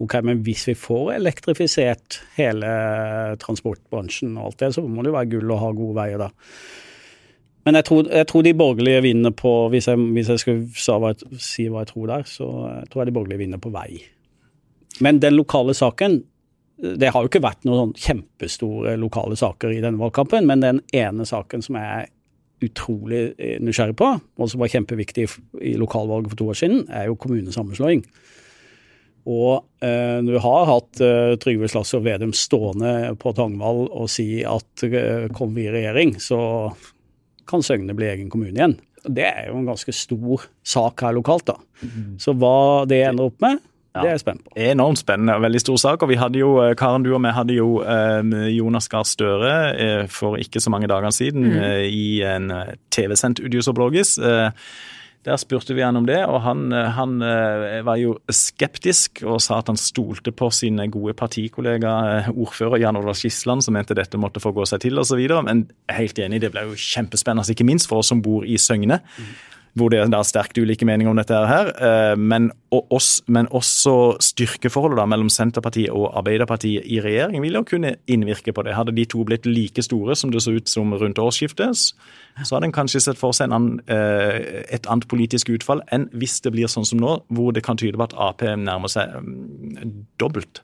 Ok, 0.00 0.14
men 0.24 0.38
hvis 0.40 0.62
vi 0.64 0.72
får 0.80 1.10
elektrifisert 1.18 2.22
hele 2.38 2.68
transportbransjen 3.42 4.30
og 4.38 4.46
alt 4.46 4.62
det, 4.62 4.70
så 4.72 4.80
må 4.88 5.04
det 5.04 5.10
jo 5.10 5.16
være 5.18 5.28
gull 5.34 5.52
å 5.52 5.58
ha 5.60 5.68
gode 5.76 5.96
veier 5.98 6.22
da. 6.22 6.30
Men 7.68 7.76
jeg 7.76 7.84
tror, 7.84 8.08
jeg 8.08 8.28
tror, 8.30 8.46
de 8.46 8.54
borgerlige 8.56 9.02
vinner 9.04 9.34
på 9.36 9.52
Hvis 9.68 9.90
jeg, 9.90 10.00
hvis 10.16 10.30
jeg 10.32 10.40
skulle 10.40 10.86
si 11.44 11.66
hva 11.68 11.82
jeg 11.84 11.90
tror 11.92 12.08
der, 12.14 12.24
så 12.24 12.48
jeg 12.78 12.88
tror 12.88 13.02
jeg 13.02 13.10
de 13.10 13.16
borgerlige 13.18 13.42
vinner 13.42 13.60
på 13.60 13.74
vei. 13.74 14.00
Men 15.00 15.20
den 15.22 15.36
lokale 15.38 15.74
saken 15.76 16.22
Det 16.80 17.10
har 17.12 17.20
jo 17.20 17.28
ikke 17.28 17.42
vært 17.44 17.66
noen 17.68 17.76
sånn 17.76 17.98
kjempestore 18.00 18.94
lokale 18.96 19.36
saker 19.36 19.74
i 19.74 19.82
denne 19.84 20.00
valgkampen, 20.00 20.46
men 20.48 20.62
den 20.64 20.78
ene 20.96 21.26
saken 21.28 21.60
som 21.60 21.76
jeg 21.76 21.88
er 21.92 22.06
utrolig 22.64 23.34
eh, 23.36 23.58
nysgjerrig 23.60 23.98
på, 24.00 24.08
og 24.16 24.48
som 24.48 24.62
var 24.62 24.72
kjempeviktig 24.72 25.26
i 25.60 25.74
lokalvalget 25.76 26.32
for 26.32 26.40
to 26.40 26.46
år 26.54 26.56
siden, 26.56 26.86
er 26.88 27.10
jo 27.10 27.18
kommunesammenslåing. 27.20 28.00
Og 29.28 29.84
eh, 29.84 30.18
vi 30.24 30.40
har 30.40 30.68
hatt 30.70 31.00
eh, 31.04 31.34
Trygve 31.40 31.68
Slagsvold 31.68 32.06
Vedum 32.06 32.32
stående 32.36 33.12
på 33.20 33.34
Tangvall 33.36 33.84
og 33.88 34.08
si 34.12 34.40
at 34.48 34.84
eh, 34.86 35.28
kommer 35.36 35.58
vi 35.58 35.66
i 35.68 35.74
regjering, 35.74 36.14
så 36.22 36.40
kan 37.50 37.64
Søgne 37.66 37.96
bli 37.96 38.08
egen 38.08 38.30
kommune 38.32 38.56
igjen. 38.56 38.78
Det 39.04 39.26
er 39.26 39.48
jo 39.48 39.58
en 39.60 39.68
ganske 39.68 39.92
stor 39.96 40.46
sak 40.66 41.04
her 41.04 41.16
lokalt, 41.16 41.48
da. 41.48 41.56
Mm. 41.80 42.16
Så 42.20 42.34
hva 42.36 42.86
det 42.88 43.02
ender 43.08 43.30
opp 43.30 43.40
med, 43.44 43.60
Ja, 43.90 44.04
det 44.04 44.06
er 44.06 44.14
jeg 44.14 44.22
spent 44.22 44.44
på. 44.46 44.52
Enormt 44.54 45.00
spennende 45.00 45.34
og 45.34 45.42
veldig 45.42 45.60
stor 45.64 45.80
sak. 45.82 46.04
og 46.04 46.12
vi 46.12 46.18
hadde 46.20 46.38
jo, 46.38 46.52
eh, 46.62 46.76
Karen, 46.78 47.02
du 47.02 47.10
og 47.14 47.24
vi 47.24 47.34
hadde 47.34 47.56
jo 47.56 47.82
eh, 47.82 48.22
Jonas 48.54 48.86
Gahr 48.88 49.02
Støre 49.02 49.54
eh, 49.74 50.06
for 50.06 50.38
ikke 50.38 50.62
så 50.62 50.70
mange 50.70 50.86
dager 50.86 51.10
siden 51.10 51.50
mm. 51.50 51.58
i 51.90 52.22
en 52.22 52.52
TV-sendt 52.94 53.42
Udiosoblogis. 53.42 54.16
Eh, 54.18 54.50
der 55.26 55.36
spurte 55.36 55.74
vi 55.74 55.82
han 55.82 55.98
om 55.98 56.06
det, 56.06 56.22
og 56.24 56.38
han, 56.40 56.72
han, 56.72 57.18
var 57.84 57.98
jo 58.00 58.14
skeptisk 58.32 59.20
og 59.28 59.42
sa 59.44 59.58
at 59.60 59.68
han 59.68 59.76
stolte 59.76 60.32
på 60.32 60.48
sine 60.48 60.86
gode 60.88 61.12
partikollega 61.12 61.90
ordfører 62.30 62.80
Jan 62.80 62.96
Olav 62.96 63.18
Skisland, 63.20 63.60
som 63.60 63.76
mente 63.76 63.92
dette 63.92 64.16
måtte 64.16 64.40
få 64.40 64.54
gå 64.56 64.64
seg 64.64 64.80
til 64.80 64.96
osv. 64.96 65.20
Men 65.44 65.66
helt 65.92 66.16
enig, 66.24 66.40
det 66.40 66.54
ble 66.54 66.64
jo 66.70 66.72
kjempespennende, 66.72 67.52
ikke 67.52 67.68
minst 67.68 67.90
for 67.90 68.00
oss 68.00 68.08
som 68.14 68.24
bor 68.24 68.48
i 68.48 68.56
Søgne. 68.56 69.02
Mm 69.20 69.50
hvor 69.78 69.92
det 69.92 70.00
er 70.02 70.26
sterkt 70.26 70.58
ulike 70.58 70.86
meninger 70.88 71.12
om 71.12 71.18
dette 71.18 71.36
her. 71.50 71.70
Eh, 71.76 72.14
men, 72.18 72.50
også, 72.70 73.24
men 73.30 73.48
også 73.54 73.94
styrkeforholdet 74.22 74.98
da, 74.98 75.06
mellom 75.10 75.30
Senterpartiet 75.32 75.92
og 75.94 76.10
Arbeiderpartiet 76.18 76.86
i 76.86 77.00
regjering 77.04 77.42
vil 77.44 77.60
jo 77.60 77.64
kunne 77.66 77.94
innvirke 78.10 78.54
på 78.56 78.64
det. 78.66 78.74
Hadde 78.76 78.94
de 78.96 79.06
to 79.10 79.24
blitt 79.26 79.46
like 79.48 79.84
store 79.86 80.16
som 80.18 80.32
det 80.34 80.42
så 80.44 80.54
ut 80.56 80.70
som 80.70 80.94
rundt 80.94 81.20
årsskiftet, 81.22 81.76
så 81.76 82.56
hadde 82.56 82.70
en 82.70 82.74
kanskje 82.74 83.02
sett 83.04 83.20
for 83.20 83.36
seg 83.36 83.50
annen, 83.50 83.80
eh, 83.90 84.64
et 84.74 84.88
annet 84.90 85.08
politisk 85.10 85.52
utfall 85.54 85.84
enn 85.94 86.08
hvis 86.16 86.40
det 86.44 86.54
blir 86.54 86.70
sånn 86.70 86.88
som 86.88 87.00
nå, 87.02 87.20
hvor 87.28 87.54
det 87.54 87.64
kan 87.66 87.78
tyde 87.80 87.98
på 87.98 88.08
at 88.08 88.16
Ap 88.20 88.42
nærmer 88.42 88.90
seg 88.90 89.12
mm, 89.20 89.94
dobbelt 90.20 90.62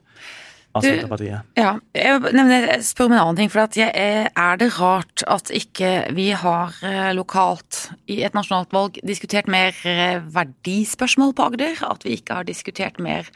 av 0.77 0.85
Senterpartiet. 0.85 1.47
Ja, 1.57 1.75
jeg 1.97 2.81
spør 2.85 3.09
om 3.09 3.15
en 3.15 3.21
annen 3.21 3.39
ting. 3.39 3.51
for 3.51 3.67
jeg, 3.75 3.91
Er 3.93 4.57
det 4.57 4.69
rart 4.79 5.23
at 5.27 5.51
ikke 5.51 6.13
vi 6.15 6.31
har 6.31 6.75
eh, 6.83 7.13
lokalt 7.17 7.89
i 8.07 8.21
et 8.23 8.33
nasjonalt 8.37 8.73
valg 8.73 8.99
diskutert 9.03 9.47
mer 9.47 9.73
eh, 9.85 10.21
verdispørsmål 10.21 11.33
på 11.33 11.47
Agder? 11.49 11.81
At 11.81 12.05
vi 12.05 12.17
ikke 12.17 12.39
har 12.41 12.47
diskutert 12.47 12.99
mer 12.99 13.29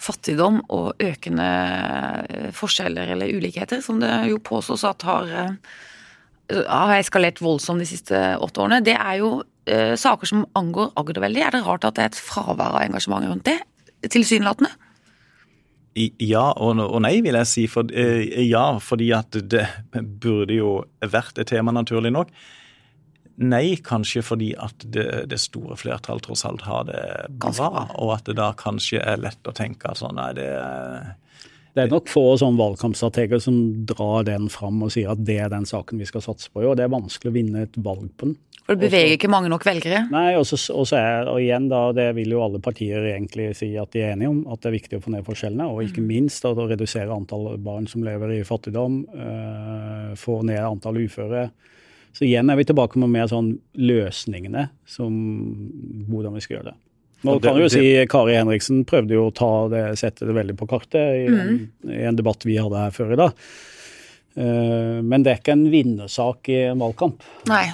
fattigdom 0.00 0.62
og 0.68 1.00
økende 1.00 1.48
eh, 2.28 2.50
forskjeller 2.56 3.14
eller 3.14 3.32
ulikheter, 3.32 3.80
som 3.84 4.00
det 4.00 4.12
jo 4.30 4.38
påstås 4.38 4.84
at 4.88 5.02
har, 5.02 5.32
har 6.50 6.98
eskalert 6.98 7.40
voldsomt 7.40 7.82
de 7.82 7.88
siste 7.88 8.20
åtte 8.40 8.62
årene. 8.62 8.84
Det 8.84 8.98
er 8.98 9.20
jo 9.22 9.40
saker 9.70 10.26
som 10.26 10.46
angår 10.58 10.88
Agder 10.98 11.20
veldig. 11.22 11.42
Er 11.46 11.52
det 11.54 11.60
rart 11.62 11.84
at 11.86 11.94
det 11.94 12.02
er 12.02 12.08
et 12.10 12.16
fravær 12.18 12.72
av 12.74 12.82
engasjement 12.82 13.28
rundt 13.28 13.46
det? 13.46 13.60
Tilsynelatende? 14.10 14.72
Ja 15.96 16.52
og, 16.54 16.78
nei, 17.02 17.16
vil 17.24 17.34
jeg 17.40 17.50
si. 17.50 17.66
For, 17.70 17.88
eh, 17.90 18.40
ja, 18.46 18.78
fordi 18.78 19.10
at 19.16 19.36
det 19.50 19.66
burde 19.92 20.54
jo 20.54 20.72
vært 21.02 21.40
et 21.42 21.50
tema, 21.50 21.74
naturlig 21.74 22.12
nok. 22.14 22.30
Nei, 23.40 23.78
kanskje 23.82 24.22
fordi 24.22 24.50
at 24.60 24.84
det, 24.92 25.06
det 25.32 25.40
store 25.40 25.78
flertall 25.80 26.20
tross 26.20 26.44
alt 26.44 26.62
har 26.66 26.84
det 26.90 27.02
bra, 27.40 27.86
og 27.96 28.14
at 28.18 28.28
det 28.28 28.36
da 28.36 28.50
kanskje 28.58 29.00
er 29.00 29.22
lett 29.22 29.48
å 29.48 29.54
tenke 29.56 29.88
at 29.88 30.02
sånn, 30.02 30.18
nei, 30.20 30.34
det 30.36 30.50
det 31.80 31.88
er 31.88 31.96
nok 31.96 32.12
få 32.12 32.24
sånn 32.40 32.60
valgkampstrateger 32.60 33.40
som 33.42 33.56
drar 33.88 34.28
den 34.28 34.50
fram 34.52 34.82
og 34.84 34.92
sier 34.94 35.14
at 35.14 35.24
det 35.24 35.40
er 35.40 35.50
den 35.52 35.66
saken 35.68 36.00
vi 36.00 36.08
skal 36.08 36.24
satse 36.24 36.52
på. 36.52 36.62
Og 36.62 36.76
det 36.78 36.86
er 36.86 36.92
vanskelig 36.92 37.32
å 37.32 37.36
vinne 37.40 37.66
et 37.66 37.80
valg 37.80 38.08
på 38.20 38.30
den. 38.30 38.38
For 38.66 38.78
det 38.78 38.86
beveger 38.86 39.16
ikke 39.16 39.30
mange 39.32 39.48
nok 39.50 39.64
velgere? 39.66 40.04
Nei, 40.12 40.36
og 40.38 40.44
så 40.46 40.84
er, 40.94 41.26
og 41.26 41.40
igjen 41.42 41.66
da, 41.72 41.80
det 41.96 42.10
vil 42.14 42.36
jo 42.36 42.42
alle 42.44 42.60
partier 42.62 43.02
egentlig 43.16 43.48
si 43.58 43.72
at 43.80 43.90
de 43.96 44.04
er 44.04 44.12
enige 44.14 44.30
om, 44.30 44.44
at 44.52 44.60
det 44.62 44.70
er 44.70 44.76
viktig 44.76 45.00
å 45.00 45.02
få 45.02 45.14
ned 45.16 45.26
forskjellene. 45.26 45.66
Og 45.72 45.88
ikke 45.88 46.04
minst 46.04 46.30
minst 46.30 46.46
å 46.46 46.68
redusere 46.68 47.14
antall 47.14 47.56
barn 47.58 47.88
som 47.90 48.04
lever 48.04 48.38
i 48.38 48.44
fattigdom, 48.44 49.06
øh, 49.14 50.16
få 50.16 50.42
ned 50.44 50.60
antall 50.62 51.00
uføre. 51.00 51.50
Så 52.12 52.26
igjen 52.26 52.50
er 52.50 52.56
vi 52.56 52.64
tilbake 52.64 52.98
med 52.98 53.10
mer 53.10 53.26
sånn 53.30 53.58
løsningene 53.74 54.70
som 54.86 55.12
hvordan 56.08 56.34
vi 56.34 56.40
skal 56.40 56.58
gjøre 56.58 56.72
det. 56.72 56.78
Nå 57.26 57.36
kan 57.44 57.58
du 57.58 57.64
jo 57.66 57.72
si 57.72 57.84
Kari 58.08 58.38
Henriksen 58.38 58.84
prøvde 58.88 59.16
jo 59.16 59.26
å 59.28 59.34
ta 59.36 59.50
det, 59.72 59.82
sette 60.00 60.28
det 60.28 60.36
veldig 60.36 60.56
på 60.56 60.68
kartet 60.70 61.18
i, 61.20 61.26
mm. 61.28 61.58
i 61.92 62.00
en 62.08 62.16
debatt 62.16 62.46
vi 62.48 62.56
hadde 62.56 62.86
her 62.86 62.94
før 62.96 63.12
i 63.12 63.20
dag. 63.20 63.44
Uh, 64.38 64.98
men 65.04 65.26
det 65.26 65.34
er 65.34 65.40
ikke 65.42 65.56
en 65.58 65.68
vinnersak 65.72 66.48
i 66.52 66.62
en 66.70 66.80
valgkamp. 66.80 67.24
Nei. 67.50 67.66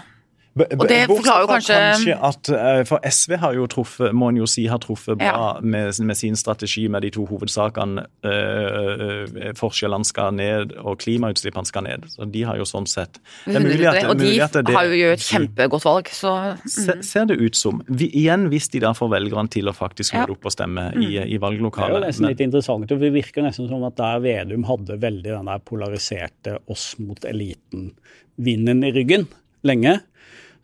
Og 0.56 0.86
det 0.88 1.02
forklarer 1.10 1.44
jo 1.44 1.48
kanskje... 1.50 1.76
kanskje 1.76 2.14
at, 2.28 2.48
eh, 2.48 2.82
For 2.88 3.02
SV 3.04 3.36
har 3.42 3.56
jo 3.58 3.66
truffet, 3.68 4.14
må 4.16 4.30
en 4.32 4.38
jo 4.40 4.46
si, 4.48 4.64
har 4.70 4.80
truffet 4.80 5.18
bra 5.20 5.26
ja. 5.28 5.50
med, 5.60 5.92
med, 6.00 6.16
sin 6.16 6.36
strategi 6.38 6.86
med 6.92 7.04
de 7.04 7.10
to 7.12 7.26
hovedsakene. 7.28 8.06
Øh, 8.24 9.52
forskjellene 9.58 10.08
skal 10.08 10.32
ned, 10.36 10.72
og 10.80 10.96
klimautslippene 11.04 11.68
skal 11.68 11.84
ned. 11.84 12.08
Så 12.12 12.28
De 12.32 12.46
har 12.48 12.56
jo 12.56 12.64
sånn 12.68 12.88
sett 12.88 13.20
det 13.44 13.58
er 13.58 13.64
mulig 13.64 13.86
at, 13.90 14.00
Og 14.08 14.16
de 14.20 14.32
det, 14.32 14.74
har 14.74 14.88
jo 14.88 14.96
gjort 14.96 15.18
et 15.18 15.26
kjempegodt 15.26 15.86
valg, 15.86 16.10
så 16.16 16.34
mm. 16.56 16.66
ser, 16.78 17.04
ser 17.04 17.28
det 17.30 17.38
ut 17.42 17.58
som. 17.58 17.84
Vi, 17.88 18.08
igjen 18.22 18.48
hvis 18.52 18.70
de 18.72 18.80
da 18.86 18.94
får 18.96 19.12
velgerne 19.12 19.52
til 19.52 19.68
å 19.68 19.76
faktisk 19.76 20.16
holde 20.16 20.32
ja. 20.32 20.38
opp 20.38 20.48
og 20.48 20.56
stemme 20.56 20.88
mm. 20.96 21.04
i, 21.04 21.12
i, 21.36 21.40
valglokalet. 21.42 21.92
Det 21.92 22.00
er 22.00 22.04
jo 22.06 22.06
nesten 22.08 22.30
litt 22.30 22.44
interessant. 22.48 22.88
Det 22.88 23.12
virker 23.12 23.44
nesten 23.44 23.68
som 23.68 23.84
at 23.88 23.98
der 24.00 24.22
Vedum 24.24 24.64
hadde 24.68 24.96
veldig 25.02 25.34
den 25.34 25.50
der 25.52 25.64
polariserte 25.66 26.60
oss 26.72 26.94
mot 27.02 27.24
eliten-vinden 27.28 28.86
i 28.86 28.94
ryggen 28.96 29.28
lenge. 29.66 29.98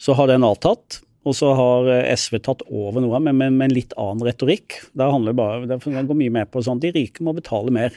Så 0.02 0.16
har 0.18 0.30
den 0.30 0.46
avtatt. 0.46 1.00
Og 1.22 1.36
så 1.38 1.52
har 1.54 1.86
eh, 1.92 2.08
SV 2.18 2.40
tatt 2.42 2.64
over 2.66 3.02
noe, 3.04 3.20
men 3.22 3.38
med, 3.38 3.60
en 3.62 3.74
litt 3.74 3.92
annen 4.00 4.24
retorikk. 4.26 4.80
Der 4.98 5.12
handler 5.12 5.30
det 5.34 5.38
bare, 5.38 5.68
det 5.70 6.06
går 6.08 6.18
mye 6.18 6.34
mer 6.34 6.48
på 6.50 6.64
sånn 6.66 6.82
de 6.82 6.90
rike 6.94 7.22
må 7.22 7.34
betale 7.36 7.70
mer. 7.74 7.94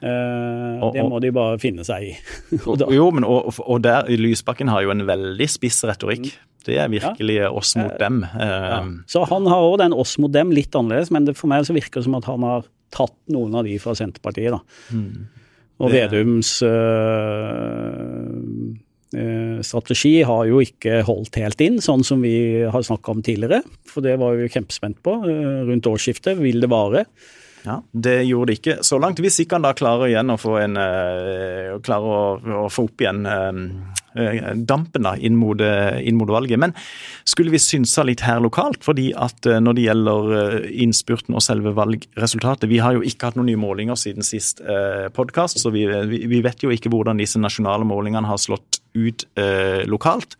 Uh, 0.00 0.80
og, 0.80 0.94
det 0.94 1.02
må 1.04 1.18
de 1.20 1.28
bare 1.36 1.58
finne 1.60 1.84
seg 1.84 2.06
i. 2.08 2.12
og, 2.64 2.86
jo, 2.88 3.10
men 3.12 3.26
og, 3.28 3.52
og, 3.60 3.82
der 3.84 4.08
Lysbakken 4.08 4.70
har 4.72 4.86
jo 4.86 4.94
en 4.94 5.04
veldig 5.06 5.48
spiss 5.52 5.82
retorikk. 5.86 6.30
Mm. 6.32 6.46
Det 6.66 6.76
er 6.80 6.90
virkelig 6.92 7.36
ja. 7.36 7.50
oss 7.56 7.74
mot 7.78 7.92
dem. 8.00 8.22
Uh, 8.32 8.40
ja. 8.48 8.80
Så 9.12 9.22
han 9.28 9.46
har 9.48 9.68
òg 9.68 9.76
den 9.84 9.94
oss 9.94 10.16
mot 10.20 10.32
dem 10.32 10.54
litt 10.56 10.74
annerledes, 10.76 11.12
men 11.12 11.28
det, 11.28 11.36
for 11.38 11.52
meg 11.52 11.68
så 11.68 11.76
virker 11.76 12.00
det 12.00 12.08
som 12.08 12.16
at 12.18 12.28
han 12.28 12.48
har 12.48 12.66
tatt 12.90 13.16
noen 13.30 13.54
av 13.60 13.68
de 13.68 13.76
fra 13.80 13.94
Senterpartiet. 13.96 14.56
da. 14.56 14.60
Mm. 14.96 15.28
Og 15.80 15.92
Vedums 15.92 16.56
uh, 16.64 16.74
Eh, 18.34 18.80
strategi 19.66 20.20
har 20.22 20.46
jo 20.46 20.60
ikke 20.62 21.00
holdt 21.06 21.40
helt 21.40 21.60
inn, 21.64 21.80
sånn 21.82 22.04
som 22.06 22.22
vi 22.22 22.62
har 22.70 22.86
snakka 22.86 23.16
om 23.16 23.22
tidligere. 23.26 23.64
For 23.90 24.04
det 24.04 24.16
var 24.20 24.38
vi 24.38 24.50
kjempespent 24.50 25.00
på. 25.02 25.18
Eh, 25.26 25.62
rundt 25.66 25.88
årsskiftet, 25.90 26.38
vil 26.38 26.62
det 26.62 26.70
vare? 26.70 27.06
Ja, 27.66 27.82
Det 27.92 28.22
gjorde 28.24 28.46
det 28.46 28.58
ikke 28.60 28.78
så 28.86 28.96
langt. 28.98 29.20
Hvis 29.20 29.40
ikke 29.42 29.58
han 29.58 29.66
da 29.66 29.74
klarer 29.76 30.08
igjen 30.08 30.32
å 30.32 30.38
få, 30.40 30.54
en, 30.62 30.78
uh, 30.80 31.76
klarer 31.84 32.06
å, 32.08 32.22
å 32.64 32.68
få 32.72 32.86
opp 32.88 33.02
igjen 33.04 33.26
dampen 34.10 35.04
da, 35.04 35.12
inn 35.14 35.36
mot, 35.38 35.60
valget. 35.60 36.58
Men 36.58 36.72
skulle 37.28 37.52
vi 37.52 37.60
synsa 37.62 38.02
litt 38.02 38.24
her 38.26 38.40
lokalt? 38.40 38.82
fordi 38.82 39.12
at 39.14 39.44
når 39.44 39.76
det 39.76 39.84
gjelder 39.84 40.64
innspurten 40.82 41.36
og 41.36 41.44
selve 41.44 41.70
valgresultatet 41.76 42.68
Vi 42.68 42.80
har 42.82 42.96
jo 42.96 43.04
ikke 43.06 43.28
hatt 43.28 43.36
noen 43.38 43.46
nye 43.52 43.60
målinger 43.60 43.94
siden 43.94 44.26
sist 44.26 44.64
uh, 44.64 45.06
podkast, 45.14 45.60
så 45.60 45.70
vi, 45.70 45.84
vi, 45.86 46.40
vet 46.42 46.64
jo 46.64 46.72
ikke 46.74 46.90
hvordan 46.90 47.20
disse 47.20 47.38
nasjonale 47.38 47.84
målingene 47.86 48.26
har 48.26 48.40
slått 48.40 48.79
ut 48.94 49.26
lokalt. 49.90 50.36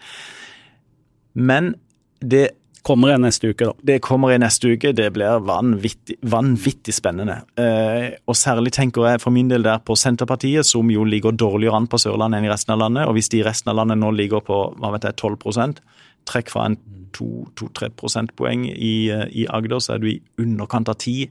Men 1.35 1.75
det 2.21 2.49
Kommer 2.83 3.13
i 3.13 3.17
neste 3.21 3.51
uke, 3.53 3.67
da. 3.69 3.75
Det 3.85 3.99
kommer 4.01 4.33
i 4.33 4.39
neste 4.41 4.71
uke. 4.73 4.95
Det 4.97 5.11
blir 5.13 5.43
vanvittig, 5.45 6.17
vanvittig 6.33 6.95
spennende. 6.97 7.43
Eh, 7.61 8.17
og 8.25 8.39
særlig 8.39 8.73
tenker 8.73 9.05
jeg 9.05 9.21
for 9.21 9.35
min 9.35 9.51
del 9.51 9.67
der 9.67 9.83
på 9.85 9.97
Senterpartiet, 10.01 10.65
som 10.67 10.89
jo 10.93 11.05
ligger 11.05 11.37
dårligere 11.37 11.77
an 11.77 11.91
på 11.91 12.01
Sørlandet 12.01 12.41
enn 12.41 12.49
i 12.49 12.53
resten 12.53 12.73
av 12.73 12.81
landet. 12.81 13.09
Og 13.09 13.19
hvis 13.19 13.29
de 13.33 13.43
i 13.43 13.45
resten 13.45 13.73
av 13.73 13.77
landet 13.83 14.01
nå 14.01 14.15
ligger 14.17 14.41
på 14.47 14.63
hva 14.81 14.95
vet 14.95 15.11
jeg, 15.11 15.19
12 15.21 15.77
trekk 16.29 16.53
fra 16.53 16.71
en 16.71 16.79
2-3 17.17 17.91
prosentpoeng 18.01 18.65
i, 18.71 19.11
eh, 19.13 19.27
i 19.43 19.47
Agder, 19.51 19.81
så 19.81 19.95
er 19.95 20.01
du 20.01 20.09
i 20.09 20.21
underkant 20.41 20.89
av 20.89 20.97
10 20.97 21.29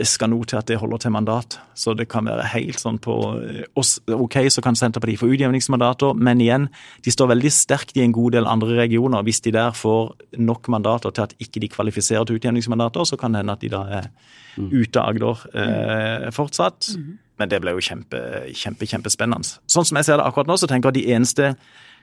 det 0.00 0.06
skal 0.08 0.30
noe 0.32 0.46
til 0.48 0.56
at 0.56 0.68
det 0.70 0.78
holder 0.80 1.02
til 1.02 1.12
mandat. 1.12 1.58
Så 1.76 1.92
det 1.96 2.06
kan 2.08 2.24
være 2.28 2.46
helt 2.54 2.80
sånn 2.80 2.96
på 3.02 3.16
eh, 3.36 3.64
oss. 3.78 3.98
Ok, 4.08 4.38
så 4.52 4.62
kan 4.64 4.78
Senterpartiet 4.78 5.20
få 5.20 5.28
utjevningsmandater, 5.34 6.16
men 6.16 6.40
igjen, 6.40 6.68
de 7.04 7.12
står 7.12 7.34
veldig 7.34 7.52
sterkt 7.52 7.98
i 7.98 8.04
en 8.06 8.14
god 8.16 8.38
del 8.38 8.48
andre 8.48 8.78
regioner. 8.78 9.24
Hvis 9.26 9.42
de 9.44 9.52
der 9.52 9.76
får 9.76 10.14
nok 10.40 10.70
mandater 10.72 11.12
til 11.12 11.26
at 11.26 11.36
ikke 11.36 11.60
de 11.60 11.72
kvalifiserer 11.76 12.24
til 12.24 12.40
utjevningsmandater, 12.40 13.04
så 13.04 13.20
kan 13.20 13.36
det 13.36 13.42
hende 13.42 13.58
at 13.58 13.64
de 13.66 13.72
da 13.74 13.82
er 14.00 14.08
mm. 14.56 14.70
ute 14.72 15.02
av 15.02 15.12
Agder 15.12 15.44
eh, 15.52 16.26
fortsatt. 16.32 16.94
Mm. 16.96 17.12
Men 17.40 17.52
det 17.52 17.60
ble 17.60 17.76
jo 17.76 17.84
kjempe, 17.84 18.24
kjempe, 18.56 18.88
kjempespennende. 18.88 19.60
Sånn 19.68 19.88
som 19.88 20.00
jeg 20.00 20.08
ser 20.08 20.20
det 20.20 20.28
akkurat 20.28 20.48
nå, 20.48 20.56
så 20.60 20.68
tenker 20.70 20.88
jeg 20.88 20.96
at 20.96 21.00
de 21.00 21.16
eneste 21.18 21.52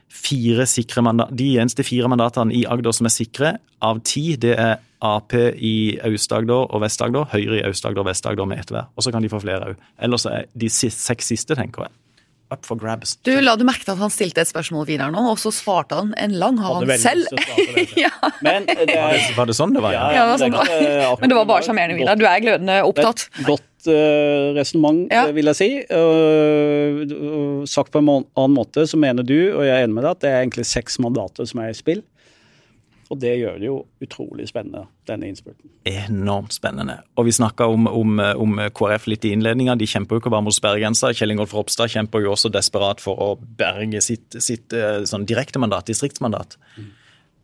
fire 0.08 0.70
sikre 0.70 1.02
mandat, 1.04 1.34
de 1.36 1.56
eneste 1.60 1.84
fire 1.84 2.10
mandatene 2.14 2.54
i 2.56 2.62
Agder 2.70 2.94
som 2.96 3.10
er 3.10 3.14
sikre, 3.14 3.58
av 3.84 4.06
ti, 4.06 4.30
det 4.40 4.54
er 4.54 4.78
Ap 5.06 5.34
i 5.38 6.00
Aust-Agder 6.08 6.74
og 6.74 6.82
Vest-Agder, 6.82 7.30
Høyre 7.34 7.60
i 7.60 7.64
Aust-Agder 7.68 8.02
og 8.02 8.10
Vest-Agder 8.10 8.50
med 8.50 8.64
ett 8.64 8.74
hver. 8.74 8.90
Og 8.96 9.06
så 9.06 9.14
kan 9.14 9.22
de 9.22 9.30
få 9.30 9.42
flere 9.44 9.74
òg. 9.74 9.88
Ellers 10.02 10.26
er 10.30 10.48
de 10.58 10.70
seks 10.74 11.34
siste, 11.34 11.58
tenker 11.58 11.88
jeg. 11.88 11.96
Up 12.48 12.64
for 12.64 12.80
grabs. 12.80 13.18
Du, 13.28 13.34
La 13.44 13.58
du 13.60 13.66
merke 13.68 13.84
til 13.84 13.92
at 13.92 14.00
han 14.00 14.12
stilte 14.14 14.40
et 14.40 14.48
spørsmål 14.48 14.86
videre 14.88 15.12
nå, 15.12 15.20
og 15.34 15.40
så 15.42 15.52
svarte 15.52 15.98
han 16.00 16.14
en 16.16 16.38
lang 16.40 16.56
har 16.64 16.78
han 16.80 16.94
selv. 17.02 17.28
ja. 18.06 18.12
Men 18.46 18.70
det 18.70 18.96
er, 18.96 19.18
var, 19.36 19.50
det, 19.50 19.58
sånn 19.58 19.76
det 19.76 19.84
var? 19.84 19.92
Ja, 19.98 20.06
ja, 20.16 20.22
det 20.24 20.30
var 20.32 20.40
sånn 20.46 20.56
det 20.56 20.94
var. 21.02 21.20
Men 21.20 21.34
det 21.34 21.40
var 21.42 21.50
bare 21.50 21.68
sjarmerende, 21.68 21.98
Vidar. 22.00 22.20
Du 22.20 22.24
er 22.30 22.46
glødende 22.46 22.78
opptatt. 22.88 23.26
Godt 23.44 23.90
uh, 23.92 24.56
resonnement, 24.56 25.04
ja. 25.12 25.26
vil 25.36 25.52
jeg 25.52 25.60
si. 25.60 25.70
Uh, 25.92 27.68
sagt 27.68 27.92
på 27.92 28.00
en 28.00 28.14
annen 28.16 28.56
måte 28.56 28.88
så 28.88 29.00
mener 29.02 29.28
du, 29.28 29.36
og 29.52 29.68
jeg 29.68 29.76
er 29.76 29.84
enig 29.84 30.00
med 30.00 30.08
deg, 30.08 30.16
at 30.16 30.24
det 30.24 30.32
er 30.32 30.40
egentlig 30.46 30.70
seks 30.72 31.02
mandater 31.04 31.52
som 31.52 31.66
er 31.66 31.76
i 31.76 31.78
spill. 31.78 32.06
Og 33.08 33.20
det 33.22 33.34
gjør 33.40 33.60
det 33.62 33.68
jo 33.70 33.78
utrolig 34.04 34.50
spennende, 34.50 34.84
denne 35.08 35.30
innspurten. 35.32 35.70
Enormt 35.88 36.56
spennende. 36.58 36.98
Og 37.16 37.30
vi 37.30 37.36
snakka 37.38 37.70
om, 37.72 37.88
om, 37.88 38.20
om, 38.20 38.60
KrF 38.76 39.08
litt 39.08 39.26
i 39.28 39.32
innledninga. 39.36 39.78
De 39.80 39.88
kjemper 39.88 40.18
jo 40.18 40.24
ikke 40.24 40.34
bare 40.34 40.44
mot 40.44 40.56
sperregrensa. 40.56 41.14
Kjell 41.16 41.32
Ingolf 41.36 41.56
Ropstad 41.56 41.94
kjemper 41.94 42.26
jo 42.26 42.34
også 42.36 42.52
desperat 42.52 43.04
for 43.04 43.24
å 43.24 43.30
berge 43.40 44.04
sitt, 44.04 44.40
sitt 44.44 44.76
eh, 44.76 45.06
sånn 45.08 45.28
direktemandat, 45.30 45.88
distriktsmandat. 45.88 46.60
Mm 46.76 46.94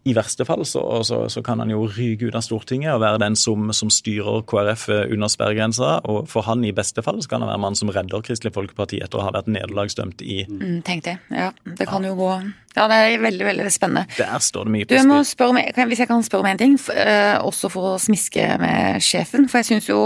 i 0.04 0.14
verste 0.16 0.44
fall 0.44 0.66
så, 0.68 0.82
så, 1.08 1.22
så, 1.32 1.42
kan 1.44 1.62
han 1.64 1.72
jo 1.72 1.86
ryke 1.88 2.28
ut 2.28 2.36
av 2.36 2.44
Stortinget 2.44 2.92
og 2.92 3.02
være 3.06 3.22
den 3.24 3.38
som, 3.40 3.70
som 3.76 3.92
styrer 3.94 4.42
KrF 4.50 4.90
under 4.92 5.32
sperregrensa. 5.32 5.94
Og 6.12 6.28
for 6.32 6.44
han 6.48 6.64
i 6.68 6.74
beste 6.76 7.04
fall 7.06 7.22
så 7.24 7.32
kan 7.32 7.44
han 7.44 7.52
være 7.54 7.62
mannen 7.64 7.80
som 7.80 7.92
redder 7.94 8.26
Kristelig 8.26 8.52
Folkeparti 8.56 9.00
etter 9.04 9.22
å 9.22 9.28
ha 9.28 9.32
vært 9.36 9.48
nederlagsdømt 9.54 10.26
i 10.26 10.42
mm, 10.50 10.82
Tenk 10.84 11.06
det. 11.08 11.16
Ja, 11.32 11.52
det 11.64 11.88
kan 11.88 12.04
jo 12.04 12.18
gå 12.20 12.32
Ja, 12.76 12.90
det 12.92 12.98
er 12.98 13.24
veldig, 13.24 13.46
veldig 13.48 13.70
spennende. 13.72 14.04
Der 14.18 14.44
står 14.44 14.68
det 14.68 14.76
mye 14.76 14.90
på 14.90 15.22
spill. 15.30 15.62
Hvis 15.94 16.04
jeg 16.04 16.12
kan 16.12 16.28
spørre 16.28 16.44
om 16.44 16.52
en 16.52 16.60
ting, 16.60 16.76
eh, 16.92 17.38
også 17.40 17.72
for 17.72 17.94
å 17.94 18.02
smiske 18.02 18.50
med 18.60 19.00
sjefen. 19.06 19.48
For 19.48 19.62
jeg 19.62 19.72
syns 19.72 19.88
jo 19.88 20.02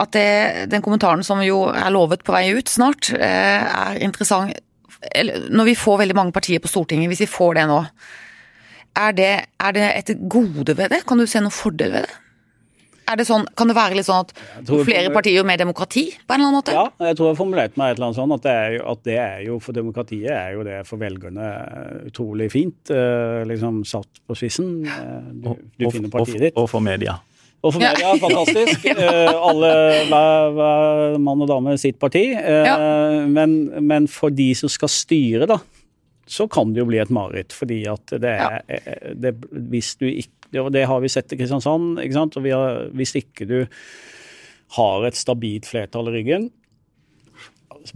at 0.00 0.16
det, 0.16 0.70
den 0.72 0.80
kommentaren 0.84 1.26
som 1.26 1.42
jo 1.44 1.66
er 1.74 1.92
lovet 1.92 2.24
på 2.24 2.32
vei 2.32 2.46
ut 2.56 2.72
snart, 2.72 3.12
eh, 3.12 3.68
er 3.68 4.00
interessant. 4.00 4.56
Når 5.50 5.64
vi 5.68 5.76
får 5.76 6.02
veldig 6.06 6.16
mange 6.16 6.32
partier 6.36 6.60
på 6.60 6.72
Stortinget, 6.72 7.10
hvis 7.12 7.24
vi 7.26 7.30
får 7.32 7.60
det 7.60 7.68
nå 7.68 7.82
er 8.98 9.14
det, 9.16 9.30
er 9.60 9.76
det 9.76 9.86
et 10.00 10.16
gode 10.30 10.74
ved 10.76 10.90
det? 10.92 11.04
Kan 11.08 11.20
du 11.20 11.26
se 11.30 11.42
noen 11.42 11.54
fordel 11.54 11.94
ved 11.94 12.08
det? 12.08 12.18
Er 13.10 13.18
det 13.18 13.24
sånn, 13.26 13.46
kan 13.58 13.66
det 13.66 13.74
være 13.74 13.96
litt 13.98 14.06
sånn 14.06 14.22
at 14.22 14.68
flere 14.86 15.10
partier 15.10 15.46
med 15.46 15.58
demokrati, 15.58 16.04
på 16.14 16.34
en 16.34 16.36
eller 16.36 16.50
annen 16.50 16.58
måte? 16.60 16.74
Ja, 16.76 16.84
jeg 17.08 17.16
tror 17.18 17.32
jeg 17.32 17.38
formulerte 17.40 17.80
meg 17.80 17.90
et 17.90 17.98
eller 17.98 18.10
annet 18.10 18.18
sånn 18.20 18.34
at 18.36 18.44
det, 18.44 18.52
er 18.54 18.76
jo, 18.76 18.84
at 18.92 19.00
det 19.08 19.16
er 19.18 19.40
jo 19.48 19.56
for 19.64 19.78
demokratiet 19.78 20.30
er 20.30 20.52
jo 20.54 20.66
det 20.66 20.76
for 20.86 21.02
velgerne 21.02 21.48
utrolig 22.06 22.46
fint. 22.54 22.78
Uh, 22.92 23.42
liksom 23.50 23.82
satt 23.88 24.22
på 24.30 24.36
spissen. 24.38 24.70
Uh, 24.86 25.26
du, 25.32 25.50
du 25.58 25.88
og, 25.88 25.96
finner 25.96 26.12
partiet 26.12 26.46
ditt. 26.46 26.60
Og 26.60 26.70
for 26.70 26.86
media. 26.86 27.16
Og 27.66 27.74
for 27.74 27.82
media, 27.82 28.12
ja. 28.12 28.14
fantastisk. 28.26 28.86
ja. 28.86 29.34
alle, 29.34 29.74
hver, 30.12 30.54
hver, 30.54 31.18
mann 31.26 31.42
og 31.42 31.50
dame 31.50 31.74
sitt 31.82 31.98
parti. 32.00 32.28
Ja. 32.30 32.78
Men, 33.26 33.58
men 33.90 34.06
for 34.12 34.30
de 34.30 34.52
som 34.54 34.70
skal 34.70 34.92
styre, 34.92 35.50
da 35.50 35.58
så 36.30 36.46
kan 36.50 36.70
det 36.72 36.82
jo 36.82 36.88
bli 36.88 37.00
et 37.02 37.10
mareritt. 37.12 37.54
Fordi 37.56 37.80
at 37.90 38.14
det 38.22 38.34
er 38.36 38.60
ja. 38.60 38.84
det, 39.18 39.34
Hvis 39.50 39.96
du 40.00 40.06
ikke 40.08 40.62
Og 40.64 40.72
det 40.74 40.86
har 40.90 41.02
vi 41.02 41.10
sett 41.10 41.32
i 41.34 41.38
Kristiansand. 41.38 41.98
ikke 42.02 42.16
sant? 42.16 42.38
Og 42.38 42.46
har, 42.46 42.86
hvis 42.94 43.16
ikke 43.18 43.46
du 43.50 43.58
har 44.76 45.06
et 45.06 45.18
stabilt 45.18 45.66
flertall 45.66 46.10
i 46.10 46.14
ryggen 46.20 46.50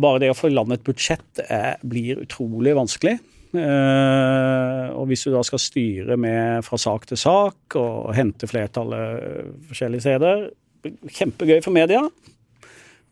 Bare 0.00 0.22
det 0.22 0.32
å 0.32 0.36
få 0.36 0.48
i 0.48 0.54
land 0.54 0.72
et 0.72 0.84
budsjett 0.86 1.42
er, 1.44 1.76
blir 1.84 2.22
utrolig 2.22 2.72
vanskelig. 2.74 3.18
Uh, 3.54 4.88
og 4.96 5.04
hvis 5.10 5.26
du 5.26 5.30
da 5.30 5.42
skal 5.46 5.60
styre 5.62 6.16
med 6.18 6.64
fra 6.66 6.78
sak 6.80 7.04
til 7.06 7.20
sak 7.20 7.76
og 7.78 8.08
hente 8.16 8.48
flertallet 8.50 9.52
forskjellige 9.68 10.06
steder 10.08 10.48
Kjempegøy 10.84 11.60
for 11.64 11.72
media. 11.76 12.00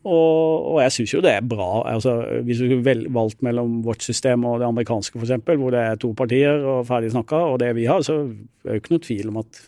Og, 0.03 0.73
og 0.73 0.81
jeg 0.83 0.91
syns 0.97 1.13
jo 1.13 1.21
det 1.23 1.31
er 1.31 1.45
bra. 1.47 1.85
Altså, 1.87 2.17
hvis 2.43 2.59
du 2.59 2.65
skulle 2.67 3.13
valgt 3.15 3.43
mellom 3.45 3.77
vårt 3.85 4.03
system 4.03 4.43
og 4.49 4.59
det 4.59 4.67
amerikanske 4.67 5.19
f.eks., 5.19 5.37
hvor 5.47 5.71
det 5.71 5.79
er 5.79 6.01
to 6.01 6.11
partier 6.17 6.65
og 6.67 6.87
ferdig 6.89 7.13
snakka, 7.13 7.39
og 7.53 7.61
det 7.63 7.71
vi 7.77 7.87
har, 7.87 8.03
så 8.03 8.19
er 8.25 8.33
det 8.67 8.75
jo 8.75 8.83
ikke 8.83 8.95
noe 8.97 9.05
tvil 9.07 9.31
om 9.31 9.39
at 9.43 9.61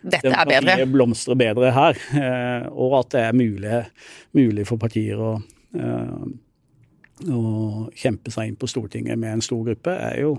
dette 0.00 0.32
er 0.32 0.48
bedre. 0.48 0.86
blomstrer 0.88 1.36
bedre 1.36 1.72
her. 1.76 1.98
Eh, 2.16 2.68
og 2.72 2.98
at 3.02 3.10
det 3.14 3.24
er 3.28 3.36
mulig, 3.36 3.80
mulig 4.36 4.64
for 4.68 4.80
partier 4.80 5.20
å, 5.20 5.34
eh, 5.76 6.22
å, 7.28 7.42
kjempe 7.92 8.32
seg 8.32 8.50
inn 8.50 8.56
på 8.60 8.68
Stortinget 8.70 9.20
med 9.20 9.36
en 9.36 9.44
stor 9.44 9.64
gruppe, 9.66 9.96
er 9.96 10.22
jo 10.24 10.38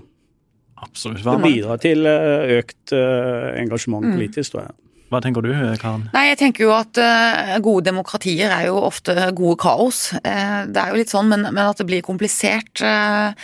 Absolutt. 0.82 1.22
Det 1.22 1.38
bidrar 1.44 1.78
til 1.78 2.08
eh, 2.10 2.56
økt 2.58 2.90
engasjement 2.90 4.02
mm. 4.02 4.16
politisk, 4.16 4.56
tror 4.56 4.64
jeg. 4.64 4.81
Hva 5.12 5.20
tenker 5.20 5.44
du, 5.44 5.50
Karen? 5.76 6.06
Nei, 6.14 6.30
jeg 6.30 6.38
tenker 6.40 6.64
jo 6.64 6.72
at 6.72 6.96
uh, 6.96 7.52
gode 7.64 7.84
demokratier 7.90 8.48
er 8.48 8.70
jo 8.70 8.78
ofte 8.80 9.12
gode 9.36 9.58
kaos. 9.60 10.06
Uh, 10.22 10.64
det 10.72 10.80
er 10.80 10.88
jo 10.88 11.02
litt 11.02 11.12
sånn, 11.12 11.28
men, 11.28 11.44
men 11.50 11.66
at 11.66 11.82
det 11.82 11.88
blir 11.90 12.06
komplisert 12.06 12.80
uh, 12.80 13.36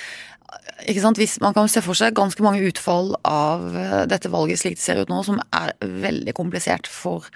ikke 0.88 1.02
sant? 1.04 1.20
Hvis 1.20 1.37
man 1.44 1.52
kan 1.57 1.68
se 1.68 1.83
for 1.85 1.98
seg 1.98 2.16
ganske 2.16 2.40
mange 2.44 2.64
utfall 2.64 3.12
av 3.28 3.68
dette 4.09 4.31
valget 4.33 4.62
slik 4.62 4.78
det 4.78 4.85
ser 4.85 5.02
ut 5.02 5.12
nå, 5.12 5.20
som 5.26 5.42
er 5.52 5.74
veldig 5.83 6.33
komplisert 6.38 6.88
for 6.88 7.26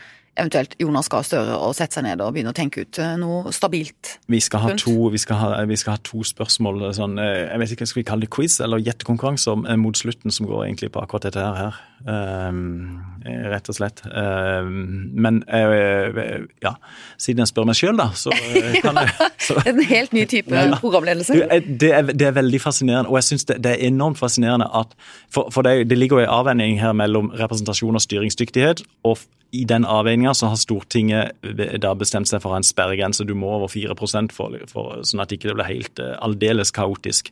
eventuelt 0.40 0.74
Jonas 0.80 1.10
Gahr 1.12 1.24
Støre 1.26 1.56
å 1.60 1.70
sette 1.76 1.98
seg 1.98 2.06
ned 2.06 2.22
og 2.24 2.32
begynne 2.32 2.54
å 2.54 2.56
tenke 2.56 2.86
ut 2.86 2.98
eh, 3.02 3.14
noe 3.20 3.52
stabilt? 3.52 4.16
Vi 4.32 4.40
skal 4.40 4.64
ha, 4.64 4.74
to, 4.80 4.94
vi 5.12 5.20
skal 5.20 5.40
ha, 5.40 5.48
vi 5.68 5.76
skal 5.78 5.96
ha 5.96 6.02
to, 6.04 6.22
spørsmål. 6.24 6.86
Sånn, 6.96 7.18
eh, 7.20 7.44
jeg 7.50 7.62
vet 7.62 7.74
ikke, 7.76 7.88
Skal 7.90 8.00
vi 8.00 8.08
kalle 8.08 8.26
det 8.26 8.32
quiz 8.32 8.58
eller 8.64 8.80
gjettekonkurranse 8.80 9.52
eh, 9.68 9.80
mot 9.80 9.98
slutten, 9.98 10.32
som 10.32 10.48
går 10.48 10.66
egentlig 10.66 10.92
på 10.94 11.02
akkurat 11.02 11.28
dette 11.28 11.44
her? 11.58 11.80
Um, 12.02 13.02
rett 13.22 13.68
og 13.70 13.76
slett. 13.76 14.00
Um, 14.08 15.12
men 15.14 15.42
uh, 15.46 16.48
ja, 16.64 16.72
siden 17.20 17.44
jeg 17.44 17.52
spør 17.52 17.68
meg 17.68 17.78
sjøl, 17.78 17.94
da, 18.00 18.08
så 18.18 18.32
kan 18.82 18.98
jeg 18.98 19.28
så, 19.42 19.60
En 19.68 19.78
helt 19.86 20.16
ny 20.16 20.24
type 20.30 20.50
ja, 20.50 20.80
programledelse? 20.82 21.36
Det 21.62 21.92
er, 21.92 22.08
det 22.10 22.26
er, 22.26 22.34
veldig 22.34 22.58
fascinerende, 22.64 23.12
og 23.12 23.20
jeg 23.20 23.28
syns 23.28 23.46
det, 23.52 23.60
det, 23.62 23.76
er 23.76 23.92
enormt 23.92 24.18
fascinerende 24.18 24.66
at 24.66 24.96
For, 25.30 25.52
for 25.54 25.62
det, 25.66 25.86
det 25.92 26.00
ligger 26.00 26.22
jo 26.22 26.26
en 26.26 26.34
avveining 26.40 26.80
her 26.82 26.96
mellom 26.96 27.30
representasjon 27.38 28.00
og 28.00 28.02
styringsdyktighet. 28.02 28.82
og 29.06 29.22
i 29.52 29.64
den 29.68 29.84
avveininga 29.84 30.32
så 30.34 30.48
har 30.48 30.56
Stortinget 30.56 31.36
da 31.84 31.92
bestemt 31.98 32.30
seg 32.30 32.40
for 32.40 32.50
å 32.50 32.54
ha 32.56 32.62
en 32.62 32.66
sperregrense. 32.66 33.26
Du 33.28 33.34
må 33.36 33.50
over 33.52 33.68
4% 33.68 34.32
for, 34.32 34.56
for, 34.70 35.02
sånn 35.04 35.20
at 35.20 35.28
det 35.28 35.38
ikke 35.38 35.52
blir 35.52 35.68
helt 35.68 36.00
uh, 36.00 36.14
aldeles 36.24 36.72
kaotisk. 36.72 37.28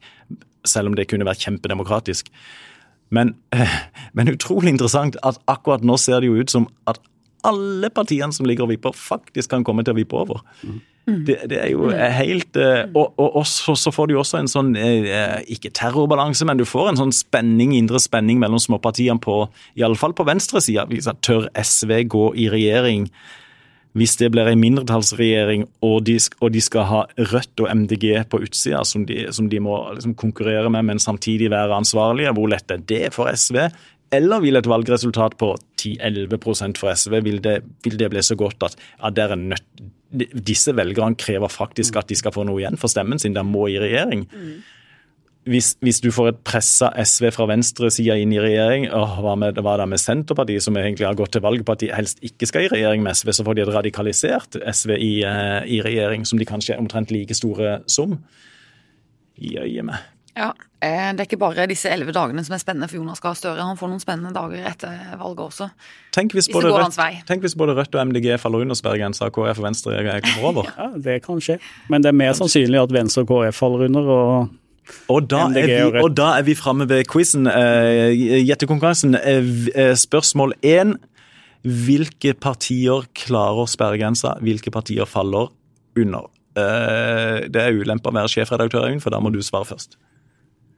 Selv 0.69 0.91
om 0.91 0.99
det 0.99 1.09
kunne 1.09 1.25
vært 1.25 1.47
kjempedemokratisk. 1.47 2.29
Men, 3.09 3.33
men 4.17 4.35
utrolig 4.35 4.75
interessant 4.75 5.17
at 5.25 5.41
akkurat 5.51 5.87
nå 5.87 5.97
ser 6.01 6.21
det 6.21 6.29
jo 6.29 6.37
ut 6.45 6.53
som 6.53 6.69
at 6.91 7.01
alle 7.47 7.91
partiene 7.95 8.35
som 8.35 8.49
ligger 8.49 8.67
og 8.67 8.73
vipper, 8.75 8.97
faktisk 8.97 9.53
kan 9.55 9.67
komme 9.67 9.85
til 9.87 9.95
å 9.95 10.01
vippe 10.01 10.17
over. 10.19 10.43
Mm. 10.65 10.81
Det, 11.27 11.37
det, 11.51 11.59
er 11.59 11.71
jo 11.73 11.89
mm. 11.89 11.97
helt 12.13 12.59
eh, 12.61 12.85
Og, 12.93 13.15
og, 13.17 13.37
og 13.41 13.47
så, 13.49 13.73
så, 13.75 13.91
får 13.91 14.11
du 14.11 14.19
også 14.21 14.37
en 14.39 14.51
sånn 14.51 14.75
eh, 14.79 15.41
Ikke 15.51 15.73
terrorbalanse, 15.75 16.45
men 16.47 16.61
du 16.61 16.67
får 16.69 16.91
en 16.91 17.01
sånn 17.01 17.15
spenning, 17.17 17.73
indre 17.75 17.99
spenning 17.99 18.39
mellom 18.39 18.61
småpartiene 18.63 19.19
på 19.23 19.43
Iallfall 19.81 20.15
på 20.15 20.29
venstresida. 20.29 20.87
Tør 21.25 21.49
SV 21.57 21.97
gå 22.13 22.27
i 22.39 22.51
regjering 22.53 23.09
hvis 23.99 24.13
det 24.21 24.29
blir 24.31 24.47
en 24.47 24.61
mindretallsregjering 24.61 25.65
og 25.83 26.05
de, 26.07 26.15
og 26.39 26.53
de 26.55 26.61
skal 26.63 26.85
ha 26.87 27.01
Rødt 27.33 27.63
og 27.65 27.71
MDG 27.75 28.05
på 28.31 28.39
utsida 28.47 28.85
som 28.87 29.03
de, 29.09 29.25
som 29.35 29.49
de 29.51 29.59
må 29.63 29.81
liksom 29.97 30.15
konkurrere 30.19 30.71
med, 30.71 30.87
men 30.87 31.03
samtidig 31.03 31.51
være 31.51 31.81
ansvarlige? 31.81 32.35
Hvor 32.37 32.53
lett 32.53 32.71
er 32.71 32.85
det 32.87 33.09
for 33.17 33.33
SV? 33.35 33.65
Eller 34.11 34.43
vil 34.43 34.59
et 34.59 34.67
valgresultat 34.67 35.37
på 35.39 35.53
10-11 35.79 36.77
for 36.79 36.91
SV 36.91 37.21
vil 37.23 37.39
det, 37.45 37.61
vil 37.85 37.99
det, 37.99 38.11
bli 38.11 38.23
så 38.27 38.35
godt 38.39 38.67
at 38.67 38.75
ja, 38.81 39.11
dere 39.15 39.39
nødt, 39.39 39.63
disse 40.11 40.75
velgerne 40.75 41.15
krever 41.15 41.49
faktisk 41.49 42.01
at 42.01 42.11
de 42.11 42.19
skal 42.19 42.35
få 42.35 42.45
noe 42.49 42.59
igjen 42.59 42.79
for 42.81 42.91
stemmen 42.91 43.23
sin, 43.23 43.37
de 43.37 43.45
må 43.47 43.69
i 43.71 43.79
regjering. 43.79 44.27
Hvis, 45.49 45.73
hvis, 45.81 46.03
du 46.05 46.11
får 46.13 46.33
et 46.33 46.41
pressa 46.45 46.91
SV 47.01 47.31
fra 47.33 47.47
venstresida 47.49 48.19
inn 48.21 48.35
i 48.35 48.43
regjering, 48.43 48.89
og 48.93 49.23
hva, 49.25 49.37
med, 49.41 49.63
hva 49.63 49.79
da 49.81 49.87
med 49.89 50.03
Senterpartiet, 50.03 50.67
som 50.67 50.77
egentlig 50.77 51.07
har 51.07 51.17
gått 51.19 51.33
til 51.37 51.47
valg 51.47 51.63
på 51.65 51.75
at 51.75 51.81
de 51.81 51.89
helst 51.95 52.21
ikke 52.27 52.51
skal 52.51 52.67
i 52.67 52.73
regjering 52.75 53.07
med 53.07 53.17
SV, 53.17 53.33
så 53.39 53.47
får 53.47 53.57
de 53.57 53.65
et 53.65 53.73
radikalisert 53.73 54.59
SV 54.61 54.95
i, 54.99 55.13
uh, 55.25 55.63
i 55.65 55.81
regjering, 55.87 56.27
som 56.29 56.39
de 56.39 56.49
kanskje 56.49 56.75
er 56.77 56.83
omtrent 56.83 57.15
like 57.15 57.39
store 57.39 57.79
som. 57.89 58.19
I 59.41 59.81
meg. 59.87 60.03
Ja, 60.41 60.53
eh, 60.81 61.11
Det 61.13 61.21
er 61.21 61.27
ikke 61.29 61.41
bare 61.41 61.67
disse 61.69 61.91
elleve 61.93 62.15
dagene 62.17 62.43
som 62.47 62.55
er 62.57 62.63
spennende 62.63 62.89
for 62.89 62.97
Jonas 62.97 63.21
Gahr 63.21 63.37
Støre. 63.37 63.61
Han 63.61 63.77
får 63.77 63.91
noen 63.93 64.01
spennende 64.01 64.33
dager 64.33 64.65
etter 64.71 64.95
valget 65.21 65.43
også. 65.51 65.69
Tenk 66.17 66.33
hvis, 66.37 66.49
både 66.53 66.73
Rødt, 66.73 66.97
tenk 67.29 67.45
hvis 67.45 67.57
både 67.59 67.75
Rødt 67.77 67.95
og 67.95 68.09
MDG 68.09 68.33
faller 68.41 68.65
under 68.65 68.79
sperregrensa 68.79 69.29
og 69.29 69.37
KrF 69.37 69.61
og 69.61 69.69
Venstre 69.69 69.99
kommer 70.25 70.49
over. 70.49 70.73
Ja, 70.81 70.89
Det 70.97 71.19
kan 71.27 71.43
skje. 71.45 71.59
Men 71.93 72.03
det 72.03 72.09
er 72.13 72.17
mer 72.17 72.33
sannsynlig 72.39 72.81
at 72.81 72.95
Venstre 72.95 73.27
og 73.27 73.29
KrF 73.35 73.61
faller 73.61 73.87
under. 73.91 74.11
og 74.17 74.57
og 75.07 75.29
da, 75.31 75.45
er 75.55 75.69
vi, 75.69 76.01
og 76.01 76.17
da 76.19 76.33
er 76.41 76.43
vi 76.43 76.57
framme 76.59 76.89
ved 76.89 77.05
quizen. 77.07 77.47
Uh, 77.47 78.11
gjettekonkurransen. 78.43 79.15
Uh, 79.15 79.93
spørsmål 79.95 80.57
én. 80.67 80.97
Hvilke 81.63 82.33
partier 82.35 83.05
klarer 83.15 83.69
sperregrensa? 83.71 84.33
Hvilke 84.43 84.73
partier 84.73 85.07
faller 85.07 85.53
under? 85.95 86.31
Det 86.57 87.61
er 87.61 87.77
ulempe 87.77 88.11
å 88.11 88.15
være 88.17 88.33
sjefredaktør, 88.33 88.97
for 88.99 89.15
da 89.15 89.21
må 89.23 89.31
du 89.31 89.39
svare 89.45 89.69
først. 89.69 89.95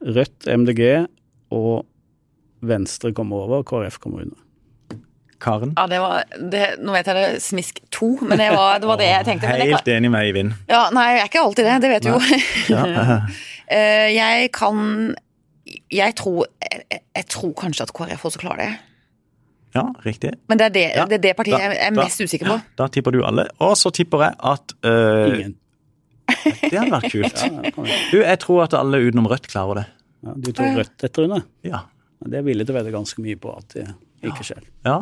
Rødt, 0.03 0.47
MDG 0.47 1.07
og 1.55 1.85
Venstre 2.63 3.13
kommer 3.15 3.45
over, 3.45 3.63
KrF 3.67 3.99
kommer 4.03 4.25
under. 4.25 4.39
Karen? 5.43 5.73
Ja, 5.75 5.87
det 5.91 5.99
var, 5.99 6.23
det, 6.51 6.61
Nå 6.79 6.93
vet 6.95 7.09
jeg 7.09 7.17
det 7.17 7.41
smisk 7.43 7.81
to, 7.91 8.13
men 8.21 8.39
det 8.39 8.47
var 8.53 8.79
det, 8.79 8.87
var 8.87 8.99
det 9.01 9.09
jeg 9.09 9.27
tenkte. 9.27 9.49
Helt 9.51 9.89
jeg, 9.89 9.97
enig 9.97 10.11
med 10.13 10.23
Eivind. 10.23 10.53
Ja, 10.71 10.85
Nei, 10.95 11.09
jeg 11.17 11.25
er 11.25 11.31
ikke 11.31 11.43
alltid 11.43 11.67
det, 11.67 11.75
det 11.83 11.91
vet 11.91 12.07
du 12.07 12.13
jo. 12.13 12.21
Ja. 12.73 13.19
Eh, 13.73 14.09
jeg 14.11 14.49
kan 14.53 15.15
Jeg 15.89 16.13
tror 16.19 16.49
jeg, 16.59 16.99
jeg, 17.15 17.25
tror 17.31 17.53
kanskje 17.57 17.85
at 17.87 17.93
KrF 17.95 18.25
også 18.27 18.41
klarer 18.41 18.59
det. 18.59 18.73
Ja, 19.73 19.85
riktig. 20.03 20.33
Men 20.51 20.59
det 20.59 20.65
er 20.65 20.73
det, 20.75 20.83
ja, 20.97 21.05
det, 21.09 21.17
er 21.17 21.23
det 21.23 21.31
partiet 21.37 21.55
da, 21.55 21.69
jeg 21.71 21.79
er 21.87 21.95
mest 21.95 22.19
da, 22.19 22.27
usikker 22.27 22.49
på. 22.51 22.57
Da 22.77 22.89
tipper 22.91 23.15
du 23.15 23.23
alle. 23.25 23.47
Og 23.63 23.77
så 23.79 23.89
tipper 23.95 24.25
jeg 24.27 24.35
at 24.51 24.75
uh, 24.83 25.31
Ingen. 25.31 25.55
Det 26.69 26.75
hadde 26.77 26.93
vært 26.93 27.09
kult. 27.13 27.43
du, 28.11 28.19
jeg 28.21 28.39
tror 28.43 28.63
at 28.67 28.77
alle 28.77 29.01
utenom 29.07 29.27
Rødt 29.31 29.49
klarer 29.51 29.83
det. 29.83 29.87
Ja, 30.23 30.37
du 30.37 30.51
tror 30.51 30.79
Rødt 30.81 31.07
etter 31.09 31.27
under? 31.27 31.43
Ja. 31.67 31.85
Det 32.23 32.39
er 32.39 32.45
villig 32.45 32.67
til 32.67 32.75
å 32.75 32.79
vedde 32.79 32.93
ganske 32.93 33.23
mye 33.23 33.39
på 33.39 33.51
at 33.51 33.75
det 33.75 33.89
ikke 34.23 34.45
skjer. 34.47 34.63
Ja, 34.87 35.01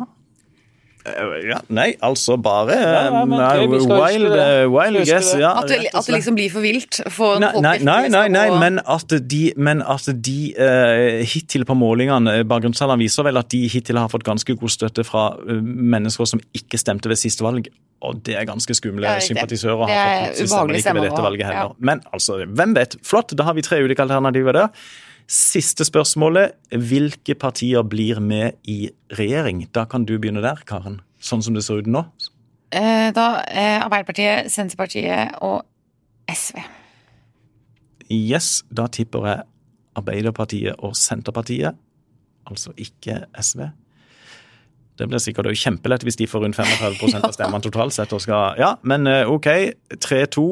Eh, 1.02 1.48
ja, 1.48 1.58
nei, 1.74 1.88
altså 2.04 2.36
bare 2.38 2.76
ja, 2.76 2.90
ja, 3.10 3.22
nei, 3.26 3.64
wild, 3.66 4.28
uh, 4.30 4.68
wild 4.70 5.00
guess. 5.08 5.32
Ja, 5.34 5.56
at, 5.58 5.66
det, 5.70 5.88
at, 5.90 6.06
det, 6.06 6.14
liksom 6.14 6.36
blir 6.38 6.52
for 6.52 6.62
vilt 6.62 7.00
for 7.10 7.42
nei. 7.42 7.50
Nei, 7.64 7.74
nei, 7.82 8.04
nei, 8.12 8.26
nei 8.30 8.44
men 8.62 8.78
at 8.86 9.10
de, 9.10 9.42
men 9.58 9.82
at 9.82 10.06
de 10.14 10.36
uh, 10.54 11.24
hittil 11.26 11.66
på 11.66 11.74
målingene 11.78 12.44
Bakgrunnstallene 12.46 13.02
viser 13.02 13.26
vel 13.26 13.40
at 13.40 13.50
de 13.50 13.64
hittil 13.72 13.98
har 13.98 14.12
fått 14.12 14.26
ganske 14.28 14.54
god 14.60 14.74
støtte 14.74 15.06
fra 15.06 15.32
mennesker 15.42 16.28
som 16.36 16.42
ikke 16.54 16.78
stemte 16.78 17.10
ved 17.10 17.18
siste 17.18 17.42
valg. 17.42 17.66
Og 18.02 18.18
det 18.26 18.34
er 18.38 18.48
ganske 18.48 18.74
skumle 18.74 19.06
ja, 19.06 19.22
sympatisører. 19.22 19.86
Det 19.86 19.96
er 19.96 20.34
ubehagelig 20.42 20.82
stemme 20.82 21.00
med 21.00 21.08
dette 21.10 21.22
valget 21.24 21.48
heller. 21.48 21.74
Men 21.78 22.02
altså, 22.12 22.42
hvem 22.44 22.74
vet? 22.76 22.96
Flott, 23.06 23.34
da 23.38 23.46
har 23.46 23.56
vi 23.58 23.64
tre 23.66 23.78
ulike 23.84 24.02
alternativer 24.02 24.56
der. 24.58 24.84
Siste 25.30 25.86
spørsmålet. 25.86 26.56
Hvilke 26.74 27.36
partier 27.38 27.86
blir 27.86 28.20
med 28.20 28.58
i 28.68 28.90
regjering? 29.18 29.64
Da 29.74 29.86
kan 29.88 30.06
du 30.08 30.16
begynne 30.18 30.42
der, 30.44 30.64
Karen. 30.68 31.00
Sånn 31.22 31.44
som 31.46 31.54
det 31.54 31.62
ser 31.66 31.82
ut 31.82 31.90
nå. 31.90 32.04
Eh, 32.72 33.08
da 33.14 33.26
er 33.46 33.84
Arbeiderpartiet, 33.84 34.50
Senterpartiet 34.50 35.36
og 35.44 35.62
SV. 36.32 36.58
Yes, 38.12 38.62
da 38.72 38.88
tipper 38.92 39.28
jeg 39.28 39.46
Arbeiderpartiet 40.00 40.80
og 40.80 40.96
Senterpartiet. 40.98 41.78
Altså 42.48 42.72
ikke 42.80 43.22
SV. 43.38 43.68
Det 45.02 45.10
blir 45.10 45.22
sikkert 45.22 45.50
jo 45.50 45.58
kjempelett 45.58 46.06
hvis 46.06 46.20
de 46.20 46.30
får 46.30 46.46
rundt 46.46 46.58
35% 46.60 47.26
av 47.26 47.34
stemmene 47.34 47.66
totalt 47.66 47.96
sett. 47.96 48.14
og 48.14 48.22
skal, 48.22 48.58
ja, 48.60 48.76
Men 48.86 49.10
eh, 49.10 49.28
OK, 49.28 49.50
3-2. 49.98 50.48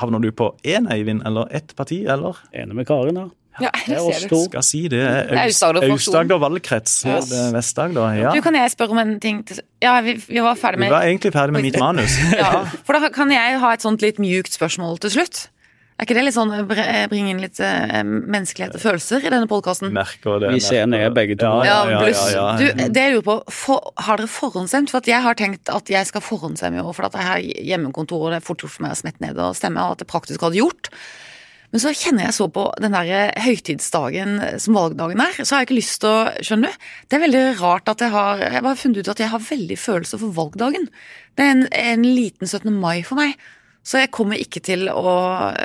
Havner 0.00 0.22
du 0.24 0.30
på 0.32 0.54
én, 0.64 0.86
Eivind, 0.88 1.20
eller 1.28 1.50
ett 1.52 1.74
parti, 1.76 2.00
eller? 2.08 2.38
Enig 2.56 2.78
med 2.78 2.86
Karin, 2.88 3.18
ja. 3.18 3.28
Ja, 3.60 3.68
det 3.84 3.98
er 3.98 4.00
oss 4.00 4.22
to. 4.30 4.38
Skal 4.46 4.64
si 4.64 4.80
det. 4.88 5.02
Aust-Agder 5.36 6.40
valgkrets. 6.40 7.02
Yes. 7.04 7.32
Vest-Agder. 7.52 8.14
Ja. 8.16 8.30
Du, 8.32 8.40
kan 8.44 8.56
jeg 8.56 8.72
spørre 8.72 8.96
om 8.96 9.00
en 9.02 9.18
ting? 9.20 9.42
Ja, 9.82 9.98
vi, 10.00 10.16
vi, 10.24 10.40
var 10.40 10.56
ferdig 10.56 10.80
med 10.80 10.88
Vi 10.88 10.94
var 10.94 11.08
egentlig 11.08 11.34
ferdig 11.34 11.58
med 11.58 11.66
mitt 11.68 11.76
manus. 11.80 12.16
ja, 12.40 12.64
for 12.86 12.96
da 12.96 13.12
kan 13.12 13.32
jeg 13.34 13.60
ha 13.60 13.74
et 13.76 13.84
sånt 13.84 14.04
litt 14.04 14.22
mjukt 14.22 14.56
spørsmål 14.56 15.02
til 15.04 15.18
slutt. 15.18 15.42
Er 16.02 16.06
ikke 16.08 16.16
det 16.18 16.22
litt 16.26 16.34
sånn 16.34 16.50
bringe 16.66 17.30
inn 17.30 17.38
litt 17.38 17.60
uh, 17.62 18.00
menneskelighet 18.02 18.74
og 18.74 18.82
følelser 18.82 19.22
i 19.22 19.30
denne 19.30 19.46
podkasten? 19.46 19.92
Vi 20.50 20.58
ser 20.64 20.88
ned 20.90 21.14
begge 21.14 21.36
to. 21.38 21.46
Ja, 21.62 21.76
ja, 21.86 22.00
ja, 22.10 22.46
du, 22.58 22.64
det 22.90 23.04
jeg 23.04 23.12
lurer 23.14 23.26
på, 23.28 23.36
for, 23.54 23.92
har 24.02 24.18
dere 24.18 24.32
forhåndsstemt? 24.34 24.90
For 24.90 25.06
jeg 25.06 25.22
har 25.22 25.38
tenkt 25.38 25.70
at 25.70 25.92
jeg 25.94 26.08
skal 26.10 26.24
forhåndsstemme 26.26 26.80
i 26.80 26.82
år, 26.82 26.96
for 26.98 27.06
at 27.06 27.14
jeg 27.20 27.28
har 27.28 27.44
hjemmekontor, 27.70 28.26
og 28.26 28.34
det 28.34 28.40
er 28.40 28.48
fort 28.48 28.66
gjort 28.66 28.74
for 28.74 28.88
meg 28.88 28.96
å 28.96 28.98
smette 28.98 29.22
ned 29.22 29.38
og 29.38 29.54
stemme, 29.60 29.86
og 29.86 29.94
at 29.94 30.02
det 30.02 30.10
praktisk 30.10 30.42
hadde 30.42 30.58
gjort. 30.58 30.90
Men 31.70 31.86
så 31.86 31.94
kjenner 31.94 32.26
jeg 32.26 32.36
så 32.40 32.50
på 32.58 32.66
den 32.82 32.98
der 32.98 33.30
høytidsdagen 33.46 34.36
som 34.66 34.82
valgdagen 34.82 35.22
er, 35.22 35.38
så 35.38 35.54
har 35.54 35.62
jeg 35.62 35.70
ikke 35.70 35.78
lyst 35.78 36.02
til 36.02 36.10
å 36.10 36.20
Skjønner 36.42 36.74
du? 36.74 36.92
Det 37.06 37.20
er 37.20 37.26
veldig 37.28 37.46
rart 37.62 37.94
at 37.94 38.02
jeg 38.02 38.10
har 38.18 38.42
Jeg 38.42 38.66
har 38.66 38.78
funnet 38.82 38.98
ut 38.98 39.14
at 39.14 39.22
jeg 39.22 39.30
har 39.38 39.50
veldig 39.54 39.78
følelser 39.86 40.26
for 40.26 40.34
valgdagen. 40.42 40.90
Det 41.38 41.46
er 41.46 41.54
en, 41.60 41.68
en 41.70 42.06
liten 42.10 42.50
17. 42.50 42.74
mai 42.74 43.04
for 43.06 43.22
meg. 43.22 43.38
Så 43.82 43.98
jeg 43.98 44.12
kommer 44.14 44.38
ikke 44.38 44.62
til 44.62 44.86
å 44.90 45.14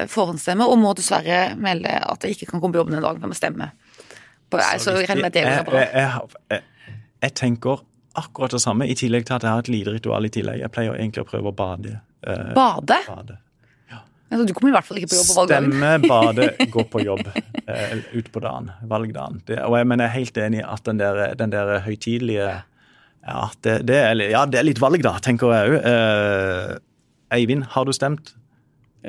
forhåndsstemme, 0.09 0.65
og 0.65 0.79
må 0.81 0.93
dessverre 0.97 1.53
melde 1.61 1.91
at 2.01 2.25
jeg 2.25 2.37
ikke 2.37 2.51
kan 2.51 2.63
komme 2.63 2.73
på 2.73 2.81
jobben 2.81 2.97
en 2.97 3.05
dag 3.05 3.19
med 3.21 3.35
å 3.35 3.37
stemme. 3.37 3.69
Så, 4.49 4.61
så 4.79 4.93
jeg 5.03 5.65
bra. 5.67 5.81
Jeg, 5.83 6.37
jeg, 6.49 6.61
jeg, 7.21 7.33
tenker 7.35 7.83
akkurat 8.17 8.55
det 8.55 8.61
samme, 8.63 8.87
i 8.87 8.95
tillegg 8.97 9.27
til 9.27 9.35
at 9.37 9.45
jeg 9.45 9.53
har 9.53 9.65
et 9.65 9.69
lite 9.69 9.93
ritual 9.97 10.25
i 10.25 10.31
tillegg. 10.33 10.63
Jeg 10.63 10.73
pleier 10.73 10.95
egentlig 10.95 11.25
å 11.25 11.27
prøve 11.27 11.51
å 11.51 11.57
bade. 11.57 11.99
Eh, 12.23 12.47
bade? 12.57 13.01
bade. 13.09 13.37
Altså, 14.27 14.43
du 14.43 14.51
kommer 14.55 14.73
i 14.73 14.75
hvert 14.75 14.87
fall 14.87 14.97
ikke 14.99 15.11
på 15.13 15.19
jobb 15.19 15.29
på 15.29 15.35
valgdagen. 15.37 15.69
Stemme, 15.71 15.91
bade, 16.03 16.47
gå 16.73 16.83
på 16.91 17.03
jobb 17.05 17.29
eh, 17.31 17.93
ut 18.17 18.31
på 18.33 18.41
dagen, 18.43 18.71
valgdagen. 18.89 19.43
Det, 19.47 19.61
og 19.63 19.77
jeg, 19.79 19.87
men 19.87 20.03
jeg 20.03 20.09
er 20.09 20.15
helt 20.17 20.41
enig 20.47 20.63
i 20.63 20.65
at 20.67 20.89
den 20.89 20.99
der, 20.99 21.21
den 21.39 21.53
der 21.53 21.77
høytidelige 21.85 22.49
ja 23.27 23.45
det, 23.59 23.79
det 23.87 23.95
er, 23.99 24.19
ja, 24.31 24.41
det 24.47 24.59
er 24.61 24.67
litt 24.67 24.79
valg, 24.79 25.01
da, 25.03 25.17
tenker 25.23 25.51
jeg 25.51 25.71
òg. 25.77 26.83
Eh, 27.29 27.39
Eivind, 27.39 27.65
har 27.73 27.85
du 27.85 27.93
stemt? 27.95 28.33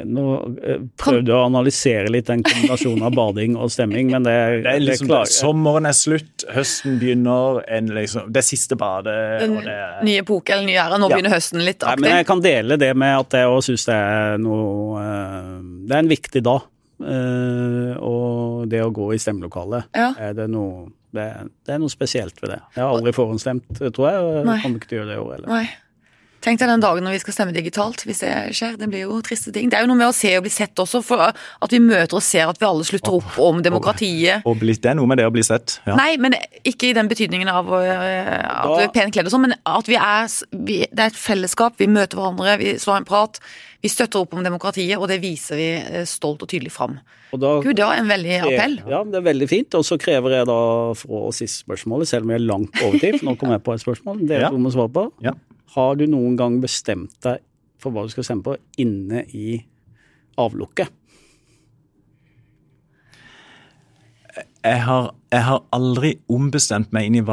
Nå 0.04 0.24
eh, 0.62 0.83
prøvde 1.00 1.33
å 1.35 1.46
analysere 1.46 2.11
litt 2.12 2.28
den 2.28 2.42
kombinasjonen 2.46 3.07
av 3.09 3.14
bading 3.16 3.57
og 3.59 3.70
stemming, 3.72 4.12
men 4.12 4.26
det, 4.26 4.35
det 4.62 4.74
er 4.76 4.83
liksom, 4.85 5.09
det 5.11 5.22
Sommeren 5.33 5.88
er 5.88 5.96
slutt, 5.96 6.44
høsten 6.54 6.98
begynner, 7.00 7.62
en, 7.72 7.88
liksom, 7.96 8.28
det 8.35 8.44
siste 8.46 8.78
badet 8.78 9.16
og 9.48 9.57
det 9.64 9.78
Ny 10.07 10.18
epoke 10.20 10.54
eller 10.54 10.68
ny 10.68 10.76
æra, 10.78 11.00
nå 11.00 11.09
ja. 11.09 11.16
begynner 11.16 11.35
høsten 11.35 11.64
litt 11.64 11.81
aktiv. 11.81 12.04
Nei, 12.04 12.04
men 12.04 12.20
jeg 12.20 12.28
kan 12.28 12.44
dele 12.44 12.78
det 12.81 12.92
med 13.00 13.14
at 13.16 13.38
jeg 13.40 13.50
òg 13.50 13.62
syns 13.66 13.88
det 13.88 13.96
er 13.96 14.38
noe 14.44 15.02
eh, 15.02 15.57
Det 15.88 15.96
er 15.96 16.04
en 16.04 16.12
viktig 16.12 16.44
dag. 16.46 16.68
Eh, 16.98 17.90
og 18.02 18.68
det 18.70 18.85
å 18.85 18.94
gå 18.94 19.12
i 19.14 19.20
stemmelokalet, 19.22 19.90
ja. 19.96 20.12
er 20.28 20.33
det 20.37 20.48
noe 20.52 20.88
det, 21.14 21.24
det, 21.64 21.72
er 21.72 21.78
noe 21.81 21.90
spesielt 21.90 22.37
ved 22.42 22.52
det. 22.52 22.59
Jeg 22.74 22.85
har 22.85 22.92
aldri 22.92 23.14
forhåndsstemt, 23.16 23.78
tror 23.81 24.11
jeg, 24.11 24.24
og 24.24 24.35
jeg 24.42 24.64
kommer 24.64 24.76
ikke 24.76 24.90
til 24.90 24.98
å 24.98 25.00
gjøre 25.00 25.09
det 25.09 25.16
i 25.16 25.22
år 25.22 25.31
heller. 25.38 25.70
Tenk 26.44 26.61
deg 26.61 26.70
den 26.70 26.83
dagen 26.83 27.03
når 27.03 27.16
vi 27.16 27.20
skal 27.24 27.35
stemme 27.35 27.55
digitalt, 27.55 28.05
hvis 28.07 28.20
det 28.22 28.33
skjer. 28.55 28.77
Det 28.79 28.87
blir 28.90 29.09
jo 29.09 29.16
triste 29.27 29.51
ting. 29.55 29.70
Det 29.70 29.79
er 29.79 29.83
jo 29.83 29.90
noe 29.90 29.98
med 29.98 30.11
å 30.12 30.14
se 30.14 30.31
og 30.38 30.44
bli 30.46 30.53
sett 30.55 30.79
også, 30.79 31.01
for 31.03 31.24
at 31.27 31.74
vi 31.74 31.81
møter 31.83 32.14
og 32.14 32.22
ser 32.22 32.46
at 32.46 32.61
vi 32.61 32.68
alle 32.68 32.87
slutter 32.87 33.16
opp 33.18 33.38
om 33.42 33.59
demokratiet. 33.64 34.46
Og, 34.46 34.55
og 34.55 34.62
det 34.68 34.92
er 34.92 34.98
noe 35.01 35.11
med 35.11 35.18
det 35.18 35.27
å 35.27 35.35
bli 35.35 35.42
sett. 35.46 35.81
Ja. 35.88 35.96
Nei, 35.98 36.12
men 36.22 36.37
ikke 36.62 36.92
i 36.92 36.94
den 36.96 37.11
betydningen 37.11 37.51
av 37.51 37.72
øh, 37.74 37.83
at 37.83 38.70
vi 38.70 38.85
er 38.87 38.94
pent 38.94 39.16
kledd 39.16 39.31
og 39.31 39.35
sånn, 39.35 39.48
men 39.48 39.57
at 39.59 39.90
vi 39.90 39.98
er 39.98 40.31
vi, 40.53 40.79
Det 40.87 41.09
er 41.09 41.11
et 41.11 41.18
fellesskap, 41.18 41.74
vi 41.83 41.90
møter 41.90 42.20
hverandre, 42.20 42.55
vi 42.62 42.77
slår 42.79 43.03
en 43.03 43.09
prat. 43.09 43.42
Vi 43.83 43.90
støtter 43.90 44.22
opp 44.22 44.33
om 44.35 44.42
demokratiet, 44.42 44.96
og 44.98 45.07
det 45.11 45.20
viser 45.22 45.59
vi 45.59 45.68
øh, 45.79 46.07
stolt 46.07 46.42
og 46.46 46.51
tydelig 46.51 46.70
fram. 46.74 47.01
Og 47.35 47.42
da, 47.42 47.53
Gud, 47.62 47.74
det 47.79 47.85
var 47.85 47.98
en 47.98 48.09
veldig 48.11 48.38
appell. 48.46 48.79
Ja, 48.88 49.03
det 49.07 49.20
er 49.20 49.27
veldig 49.27 49.51
fint. 49.51 49.74
Og 49.79 49.85
så 49.87 49.98
krever 50.01 50.38
jeg 50.38 50.48
da 50.48 50.62
fra 50.98 51.20
siste 51.35 51.66
spørsmålet, 51.66 52.11
selv 52.11 52.27
om 52.27 52.33
jeg 52.33 52.40
er 52.40 52.48
langt 52.48 52.83
over 52.83 52.98
tid, 52.98 53.18
for 53.18 53.29
nå 53.29 53.37
kommer 53.38 53.59
jeg 53.59 53.66
på 53.66 53.74
et 53.77 53.85
spørsmål 53.85 54.27
dere 54.31 54.48
ja. 54.48 54.55
må 54.55 54.72
svare 54.74 54.94
på. 54.94 55.07
Ja. 55.27 55.35
Har 55.74 55.98
du 55.98 56.07
noen 56.09 56.37
gang 56.38 56.61
bestemt 56.62 57.18
deg 57.24 57.42
for 57.78 57.94
hva 57.94 58.07
du 58.07 58.12
skal 58.12 58.26
stemme 58.26 58.46
på 58.46 58.57
inne 58.81 59.24
i 59.37 59.59
avlukket? 60.40 60.94
Jeg 64.64 64.83
har, 64.85 65.12
jeg 65.33 65.44
har 65.46 65.62
aldri 65.74 66.16
ombestemt 66.33 66.92
meg 66.94 67.09
inn 67.09 67.20
i 67.20 67.24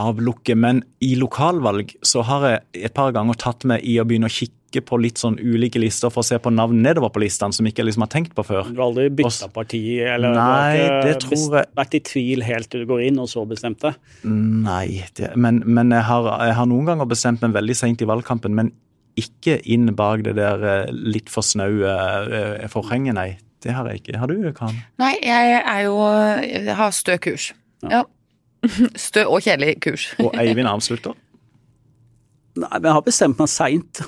valgavlukket, 0.00 0.56
men 0.58 0.82
i 1.00 1.14
lokalvalg 1.18 1.94
så 2.02 2.22
har 2.26 2.46
jeg 2.48 2.86
et 2.86 2.94
par 2.94 3.12
ganger 3.12 3.38
tatt 3.38 3.64
meg 3.68 3.84
i 3.84 3.98
å 4.00 4.06
begynne 4.08 4.30
å 4.30 4.32
kikke 4.32 4.82
på 4.86 4.98
litt 5.02 5.18
sånn 5.18 5.36
ulike 5.40 5.80
lister 5.82 6.12
for 6.14 6.22
å 6.22 6.26
se 6.26 6.38
på 6.38 6.52
navn 6.54 6.82
nedover 6.82 7.10
på 7.10 7.22
listene 7.24 7.52
som 7.52 7.66
ikke 7.66 7.84
liksom 7.84 8.04
har 8.04 8.10
tenkt 8.12 8.36
på 8.36 8.44
før. 8.46 8.68
Du 8.70 8.78
har 8.78 8.86
aldri 8.86 9.08
bytta 9.10 9.48
parti, 9.52 9.82
eller 9.98 10.36
nei, 10.36 10.76
du 10.76 11.08
har 11.08 11.16
ikke 11.16 11.40
jeg... 11.40 11.72
vært 11.80 11.96
i 11.98 12.02
tvil 12.06 12.44
helt 12.46 12.70
til 12.70 12.84
du 12.84 12.90
går 12.90 13.02
inn, 13.08 13.18
og 13.18 13.28
så 13.32 13.44
bestemt 13.50 13.82
det? 13.82 13.96
Nei, 14.24 15.02
det, 15.18 15.32
men, 15.36 15.62
men 15.66 15.90
jeg, 15.96 16.06
har, 16.06 16.30
jeg, 16.46 16.56
har, 16.60 16.70
noen 16.70 16.92
ganger 16.92 17.10
bestemt 17.10 17.42
meg 17.44 17.56
veldig 17.58 17.76
seint 17.82 18.04
i 18.04 18.08
valgkampen, 18.08 18.54
men 18.56 18.72
ikke 19.18 19.58
inn 19.68 19.90
bak 19.98 20.22
det 20.24 20.36
der 20.38 20.62
eh, 20.64 20.92
litt 20.94 21.28
for 21.32 21.44
snaue 21.44 21.90
eh, 22.30 22.68
forhenget, 22.70 23.16
nei. 23.18 23.30
Det 23.60 23.74
har 23.76 23.84
jeg 23.90 24.00
ikke. 24.00 24.16
Har 24.16 24.30
du, 24.30 24.38
Karen? 24.56 24.78
Nei, 24.96 25.10
jeg 25.20 25.56
er 25.58 25.82
jo 25.84 25.96
Jeg 26.40 26.76
har 26.78 26.94
stø 26.96 27.18
kurs. 27.20 27.50
Ja. 27.82 27.98
ja. 27.98 28.02
Stø 29.08 29.26
og 29.26 29.42
kjedelig 29.44 29.78
kurs. 29.84 30.10
og 30.24 30.36
Eivind 30.40 30.70
avslutter? 30.70 31.16
Nei, 32.60 32.72
men 32.76 32.88
jeg 32.90 32.96
har 32.98 33.04
bestemt 33.06 33.40
meg 33.40 33.50
seint. 33.50 34.02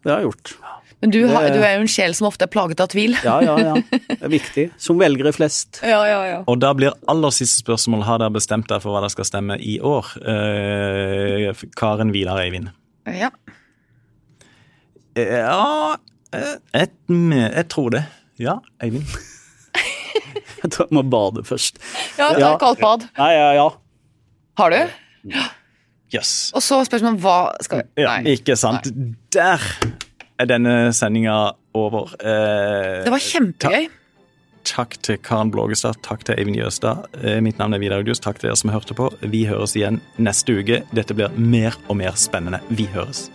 Det 0.00 0.12
har 0.12 0.22
jeg 0.22 0.30
gjort. 0.30 0.54
Men 1.00 1.12
du, 1.14 1.20
har, 1.30 1.46
du, 1.48 1.62
er 1.64 1.78
jo 1.78 1.84
en 1.86 1.88
sjel 1.88 2.12
som 2.16 2.26
ofte 2.28 2.44
er 2.44 2.50
plaget 2.52 2.80
av 2.84 2.90
tvil. 2.92 3.14
Ja, 3.24 3.38
ja, 3.40 3.54
ja. 3.56 3.76
Det 4.10 4.18
er 4.18 4.32
viktig. 4.32 4.66
Som 4.80 5.00
velgere 5.00 5.32
flest. 5.32 5.80
Ja, 5.80 6.02
ja, 6.04 6.18
ja. 6.28 6.40
Og 6.44 6.60
da 6.60 6.74
blir 6.76 6.92
aller 7.08 7.32
siste 7.32 7.62
spørsmål 7.62 8.04
har 8.04 8.20
dere 8.20 8.34
bestemt 8.36 8.68
dere 8.68 8.84
for 8.84 8.92
hva 8.92 9.00
dere 9.00 9.14
skal 9.14 9.28
stemme 9.28 9.56
i 9.64 9.78
år. 9.80 10.12
Eh, 10.20 11.64
Karen 11.80 12.12
Vidar 12.12 12.42
Eivind. 12.42 12.68
Ja. 13.08 13.32
Ja 15.16 15.96
eh, 16.36 16.54
et, 16.76 16.92
Jeg 17.08 17.66
tror 17.72 17.96
det. 17.96 18.04
Ja, 18.40 18.58
Eivind. 18.84 19.08
jeg 20.60 20.68
tror 20.68 20.84
jeg 20.84 20.98
må 21.00 21.06
bade 21.08 21.48
først. 21.48 21.80
Ja, 22.20 22.28
ta 22.36 22.52
et 22.54 22.60
kaldt 22.60 22.84
bad. 22.84 23.08
Nei, 23.16 23.32
ja, 23.38 23.52
ja. 23.56 23.70
Har 24.60 24.74
du? 24.74 24.80
Ja. 25.32 25.46
Yes. 26.12 26.50
Og 26.58 26.60
så 26.64 26.80
spørsmålet 26.84 27.22
hva 27.22 27.38
skal 27.64 27.84
vi 27.84 28.02
ja, 28.02 28.16
Ikke 28.28 28.56
sant. 28.58 28.90
Nei. 28.92 29.14
Der 29.32 29.62
er 30.40 30.50
denne 30.50 30.74
sendinga 30.96 31.38
over. 31.76 32.12
Eh, 32.18 33.00
det 33.06 33.14
var 33.14 33.24
kjempegøy. 33.24 33.88
Takk 34.68 34.98
til 35.06 35.16
Karen 35.24 35.48
Blågestad, 35.54 36.02
takk 36.04 36.26
til 36.28 36.36
Eivind 36.36 36.58
Jøstad. 36.58 37.06
Eh, 37.22 37.38
mitt 37.40 37.60
navn 37.62 37.72
er 37.72 37.80
Vidar 37.80 38.02
Audius. 38.02 38.20
Takk 38.20 38.42
til 38.42 38.50
dere 38.50 38.60
som 38.60 38.74
hørte 38.74 38.96
på. 38.98 39.08
Vi 39.22 39.46
høres 39.48 39.76
igjen 39.78 40.02
neste 40.20 40.58
uke. 40.60 40.82
Dette 40.92 41.16
blir 41.16 41.32
mer 41.40 41.78
og 41.88 41.96
mer 42.02 42.18
spennende. 42.20 42.60
Vi 42.68 42.90
høres. 42.92 43.30